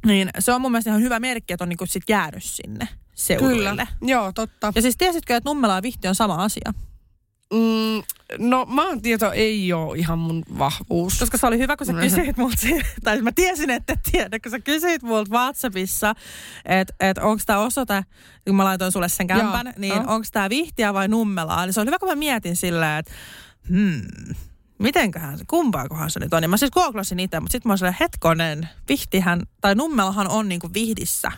[0.06, 2.88] Niin se on mun mielestä ihan hyvä merkki, että on niin kuin sit jäänyt sinne
[3.16, 3.70] seuduille.
[3.70, 4.72] Kyllä, joo, totta.
[4.76, 6.74] Ja siis tiesitkö, että Nummela ja Vihti on sama asia?
[7.54, 8.04] Mm,
[8.50, 11.20] no maantieto ei ole ihan mun vahvuus.
[11.20, 12.00] Koska se oli hyvä, kun sä Mm.
[12.00, 12.56] kysyit multa,
[13.04, 16.16] tai mä tiesin, että et tiedä, kun sä kysyit multa WhatsAppissa,
[16.66, 18.04] että et onko tämä osoite,
[18.48, 20.04] kun mä laitoin sulle sen kämpän, Joo, niin joo.
[20.08, 23.12] onko tämä Vihtiä vai Nummelaa, niin se on hyvä, kun mä mietin silleen, että
[23.70, 24.02] hmm,
[24.80, 26.44] mitenköhän se, kumpaakohan se nyt on.
[26.44, 30.70] Ja mä siis googlasin itse, mutta sitten mä silleen, hetkonen, Vihtihän, tai Nummelahan on niinku
[30.74, 31.32] Vihdissä.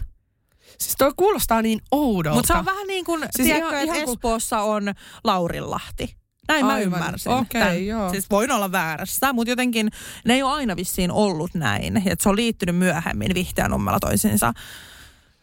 [0.79, 2.35] Siis toi kuulostaa niin oudolta.
[2.35, 6.15] Mutta se on vähän niin kuin, siis tiedätkö, ihan- että ihan kun- Espoossa on Laurinlahti.
[6.47, 6.83] Näin mä Aivan.
[6.99, 7.31] ymmärsin.
[7.31, 7.85] Okei, Tän.
[7.85, 8.09] joo.
[8.11, 9.91] Siis voin olla väärässä, mutta jotenkin
[10.25, 11.97] ne ei ole aina vissiin ollut näin.
[11.97, 14.53] Että se on liittynyt myöhemmin Vihti ja Nummela toisiinsa.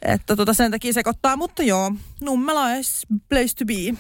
[0.02, 3.98] Että tota sen takia sekoittaa, mutta joo, Nummela is place to be.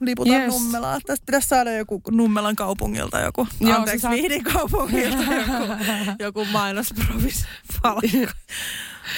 [0.00, 0.52] Liputan Yes.
[0.54, 0.98] Nummelaa.
[1.06, 5.72] Tästä pitäisi saada joku Nummelan kaupungilta joku, Joo, anteeksi, saa- Vihdin kaupungilta joku,
[6.18, 7.44] joku mainosprovis
[7.82, 8.28] palkkio.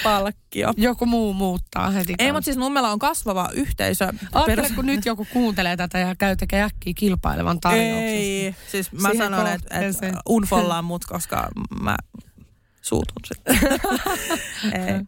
[0.03, 0.73] palkkio.
[0.77, 2.15] Joku muu muuttaa heti.
[2.19, 4.07] Ei, mutta siis Nummela on kasvava yhteisö.
[4.33, 7.97] Ajattele, kun nyt joku kuuntelee tätä ja käy tekee äkkiä kilpailevan tarjouksen.
[8.07, 9.95] Ei, siis mä Siihen sanon, että et
[10.29, 11.47] unfollaan mut, koska
[11.81, 11.95] mä
[12.87, 13.59] suutun sitten.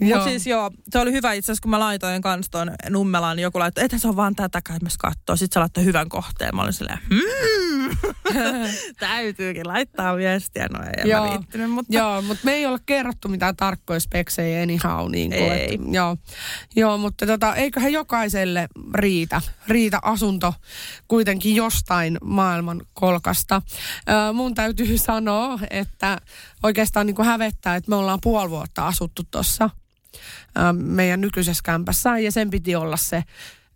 [0.00, 0.18] Joo.
[0.18, 3.42] Mutta siis joo, se oli hyvä itse asiassa, kun mä laitoin kans ton Nummelaan, niin
[3.42, 5.36] joku laittoi, että se on vaan tätä kai myös kattoo.
[5.36, 6.56] Sitten se laittoi hyvän kohteen.
[6.56, 7.96] Mä olin silleen, hmm,
[9.00, 10.68] täytyykin laittaa viestiä.
[10.72, 11.24] No ei, Joo.
[11.24, 15.10] mä viittinyt, mutta Joo, mutta me ei olla kerrottu mitään tarkkoja speksejä anyhow.
[15.10, 15.74] Niin kuin, Ei.
[15.74, 16.16] Että, joo.
[16.76, 20.54] joo, mutta tota, eiköhän jokaiselle riitä, riitä asunto
[21.08, 23.62] kuitenkin jostain maailman kolkasta.
[24.08, 26.18] Ö, mun täytyy sanoa, että
[26.62, 29.70] oikeastaan niin kuin hävettää, että me ollaan puoli vuotta asuttu tuossa
[30.72, 32.18] meidän nykyisessä kämpässä.
[32.18, 33.24] Ja sen piti olla se,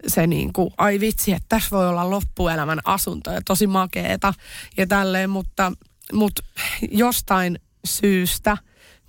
[0.06, 4.34] se niin kuin, ai vitsi, että tässä voi olla loppuelämän asunto ja tosi makeeta
[4.76, 5.72] ja tälleen, mutta,
[6.12, 6.42] mutta
[6.90, 8.56] jostain syystä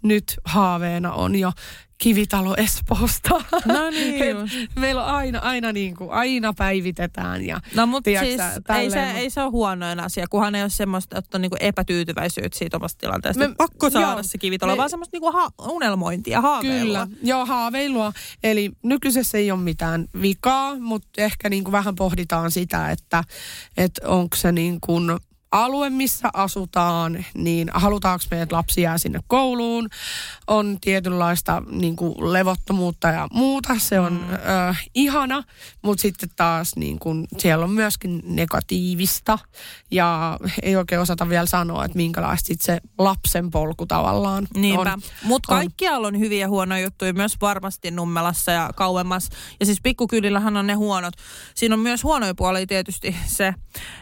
[0.03, 1.51] nyt haaveena on jo
[2.03, 3.29] kivitalo Espoosta.
[3.65, 4.35] No niin.
[4.79, 7.45] Meillä on aina, aina, niin kuin, aina päivitetään.
[7.45, 8.41] Ja, No mutta siis
[8.77, 12.57] ei se, ei se ole huonoin asia, kunhan ei ole semmoista, että on niinku epätyytyväisyyttä
[12.57, 13.47] siitä omasta tilanteesta.
[13.47, 17.05] Me- pakko saada joo, se kivitalo, me- vaan semmoista niinku ha- unelmointia, haaveilua.
[17.05, 18.13] Kyllä, joo haaveilua.
[18.43, 23.23] Eli nykyisessä ei ole mitään vikaa, mutta ehkä niin kuin vähän pohditaan sitä, että,
[23.77, 25.11] että onko se niin kuin
[25.53, 29.89] alue, missä asutaan, niin halutaanko me, että lapsi jää sinne kouluun,
[30.47, 34.33] on tietynlaista niin kuin levottomuutta ja muuta, se on mm.
[34.33, 35.43] ö, ihana,
[35.81, 39.39] mutta sitten taas niin kuin, siellä on myöskin negatiivista
[39.91, 44.93] ja ei oikein osata vielä sanoa, että minkälaista sit se lapsen polku tavallaan Niinpä.
[44.93, 45.01] on.
[45.23, 45.59] Mutta on.
[45.59, 49.29] kaikkialla on hyviä ja huonoja juttuja, myös varmasti Nummelassa ja kauemmas.
[49.59, 51.13] Ja siis pikkukylillähän on ne huonot.
[51.55, 53.53] Siinä on myös huonoja puolia tietysti se,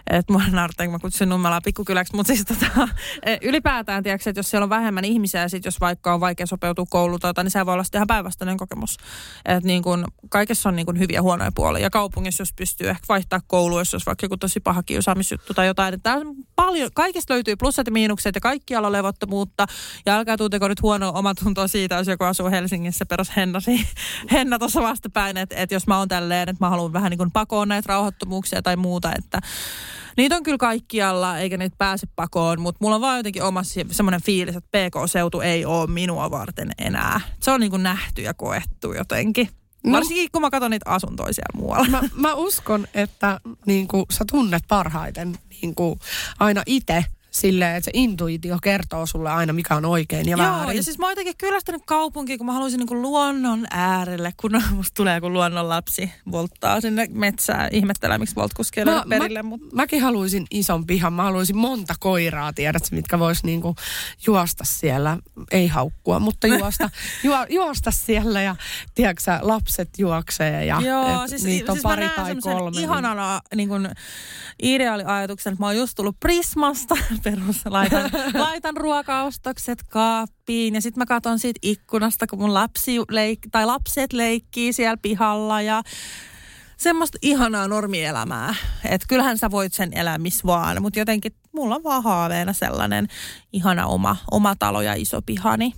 [0.10, 2.16] että mua naurattaa, kun mä kutsun Nummelaa pikkukyläksi.
[2.16, 2.88] Mutta siis tota,
[3.50, 6.86] ylipäätään, tiedätkö, että jos siellä on vähemmän ihmisiä ja sit jos vaikka on vaikea sopeutua
[6.90, 8.98] kouluun, tota, niin se voi olla sitten ihan päinvastainen kokemus.
[9.46, 11.82] Että niin kun, kaikessa on niin kun hyviä ja huonoja puolia.
[11.82, 15.94] Ja kaupungissa, jos pystyy ehkä vaihtaa koulua, jos vaikka joku tosi paha kiusaamisjuttu tai jotain.
[15.94, 16.18] Että
[16.56, 19.66] paljon, kaikista löytyy plussat ja miinukset ja kaikkialla on levottomuutta.
[20.06, 23.88] Ja älkää tunteko nyt huonoa omatuntoa siitä, jos joku asuu Helsingissä perus Henna, si-
[24.32, 27.68] Henna tuossa vastapäin, että, että jos mä oon tälleen, että mä haluan vähän niin pakoon
[27.68, 29.42] näitä rauhoittomuuksia tai muuta, että
[30.18, 33.86] niitä on kyllä kaikkialla, eikä niitä pääse pakoon, mutta mulla on vaan jotenkin oma si-
[33.92, 37.22] semmoinen fiilis, että PK-seutu ei ole minua varten enää.
[37.40, 39.50] Se on niin kuin nähty ja koettu jotenkin.
[39.84, 39.92] No.
[39.92, 41.88] Varsinkin kun mä katson niitä asuntoja siellä muualla.
[41.88, 46.00] Mä, mä uskon, että niin kuin, sä tunnet parhaiten niin kuin,
[46.40, 50.78] aina itse silleen, että se intuitio kertoo sulle aina, mikä on oikein ja Joo, väärin.
[50.78, 54.94] ja siis mä oon jotenkin kyllästynyt kaupunkiin, kun mä haluaisin niinku luonnon äärelle, kun musta
[54.96, 59.44] tulee kun luonnon lapsi volttaa sinne metsään ihmettelee, miksi voltkuski Mä- perille.
[59.44, 61.14] mä, Mutta Mäkin haluaisin ison pihan.
[61.14, 63.76] Mä haluaisin monta koiraa, tiedät mitkä vois niinku
[64.28, 65.18] juosta siellä.
[65.52, 66.90] Ei haukkua, mutta juosta,
[67.24, 68.56] juo, juosta siellä ja
[68.96, 72.72] tiedätkö lapset juoksee ja Joo, et siis, niitä on siis pari tai kolme.
[72.72, 73.90] niin- ihanana niin kuin,
[74.64, 81.06] ideaaliajatuksen, että mä oon just tullut Prismasta, perus, laitan, laitan ruokaostokset kaappiin ja sitten mä
[81.06, 85.84] katson siitä ikkunasta, kun mun lapsi leik- tai lapset leikkii siellä pihalla ja
[86.78, 88.56] semmoista ihanaa normielämää.
[88.86, 93.08] Että kyllähän sä voit sen elää missä vaan, mutta jotenkin mulla on vaan haaveena sellainen
[93.54, 95.74] ihana oma, oma talo ja iso pihani.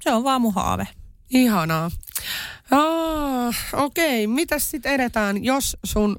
[0.00, 0.88] Se on vaan mun haave.
[1.30, 1.90] Ihanaa.
[2.70, 4.34] Ah, Okei, okay.
[4.34, 6.16] mitäs sitten edetään, jos sun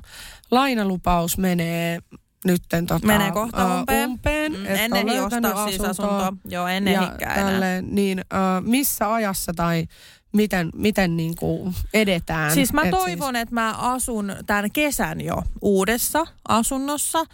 [0.52, 2.00] lainalupaus menee
[2.46, 4.10] nytten tota, Menee kohta ää, umpeen.
[4.10, 6.34] umpeen Mm, että en on ehdi löytänyt ostaa siis asuntoa.
[6.46, 9.86] Joo, en ja tälleen, niin äh, missä ajassa tai
[10.34, 12.52] miten, miten niin kuin edetään?
[12.54, 17.26] Siis mä Et toivon, että mä asun tämän kesän jo uudessa asunnossa,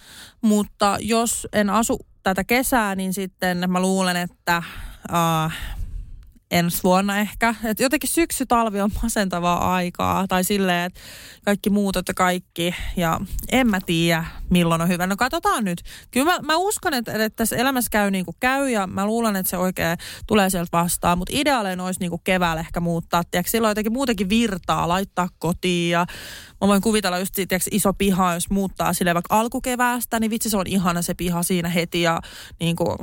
[0.42, 4.64] mutta jos en asu tätä kesää, niin sitten mä luulen, että
[5.12, 5.52] uh,
[6.52, 7.56] ensi vuonna ehkä.
[7.64, 11.00] Et jotenkin syksy-talvi on masentavaa aikaa tai silleen, että
[11.46, 13.20] kaikki muutot ja kaikki ja
[13.52, 15.08] en mä tiedä milloin on hyvä.
[15.08, 15.84] No katsotaan nyt.
[16.12, 19.36] Kyllä mä, mä uskon, että, että tässä elämässä käy niin kuin käy ja mä luulen,
[19.36, 23.24] että se oikein tulee sieltä vastaan, mutta ideaalein olisi niin kuin keväällä ehkä muuttaa.
[23.24, 26.06] Tiedätkö, silloin jotenkin muutenkin virtaa laittaa kotiin ja
[26.62, 30.58] mä voin kuvitella just tiedätkö, iso piha, jos muuttaa sille vaikka alkukeväästä, niin vitsi se
[30.58, 32.22] on ihana se piha siinä heti ja
[32.60, 32.98] niin kuin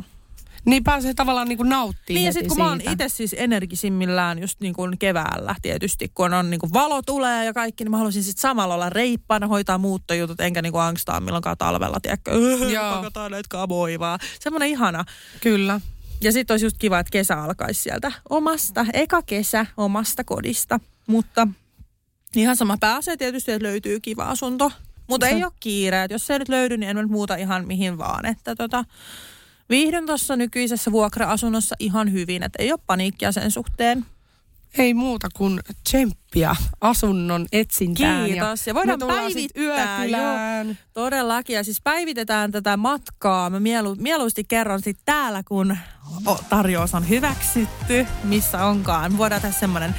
[0.65, 2.93] Niin pääsee tavallaan niin kuin nauttimaan niin ja sitten kun mä oon siitä.
[2.93, 7.53] itse siis energisimmillään just niin kuin keväällä tietysti, kun on niin kuin valo tulee ja
[7.53, 11.59] kaikki, niin mä haluaisin sitten samalla olla reippaana, hoitaa muuttojutut, enkä niin kuin angstaa milloinkaan
[11.59, 12.33] talvella, tiedätkö,
[12.95, 14.19] pakataan näitä kamoja vaan.
[14.41, 15.05] Semmoinen ihana.
[15.41, 15.81] Kyllä.
[16.21, 20.81] Ja sitten olisi just kiva, että kesä alkaisi sieltä omasta, eka kesä omasta kodista.
[21.07, 21.49] Mutta
[22.37, 24.73] ihan sama pääsee tietysti, että löytyy kiva asunto.
[25.07, 26.03] Mutta ei ole kiire.
[26.03, 28.27] että Jos se ei nyt löydy, niin en nyt muuta ihan mihin vaan.
[28.27, 28.85] Että tota,
[29.73, 34.07] viihdyn tuossa nykyisessä vuokra-asunnossa ihan hyvin, että ei ole paniikkia sen suhteen.
[34.79, 38.27] Ei muuta kuin tsemppiä asunnon etsintään.
[38.27, 38.67] Kiitos.
[38.67, 40.79] Ja voidaan päivittää, yökylään.
[40.93, 41.57] Todellakin.
[41.57, 43.51] Ja siis päivitetään tätä matkaa.
[43.51, 45.77] Mä mielu, mieluusti kerron sit täällä, kun
[46.49, 49.19] tarjous on hyväksytty, missä onkaan.
[49.19, 49.95] Voidaan tehdä semmoinen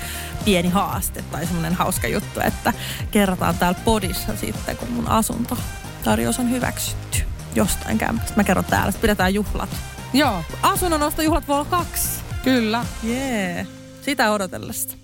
[0.46, 2.74] pieni haaste tai semmoinen hauska juttu, että
[3.12, 5.58] kerrotaan täällä podissa sitten, kun mun asunto
[6.04, 7.23] tarjous on hyväksytty
[7.56, 8.34] jostain kämpästä.
[8.36, 9.70] Mä kerron täällä, että pidetään juhlat.
[10.14, 12.10] Joo, Asunnon ostojuhlat voi olla kaksi.
[12.44, 12.86] kyllä.
[13.04, 13.54] Jee.
[13.54, 13.68] Yeah.
[14.02, 14.98] Sitä odotellessa.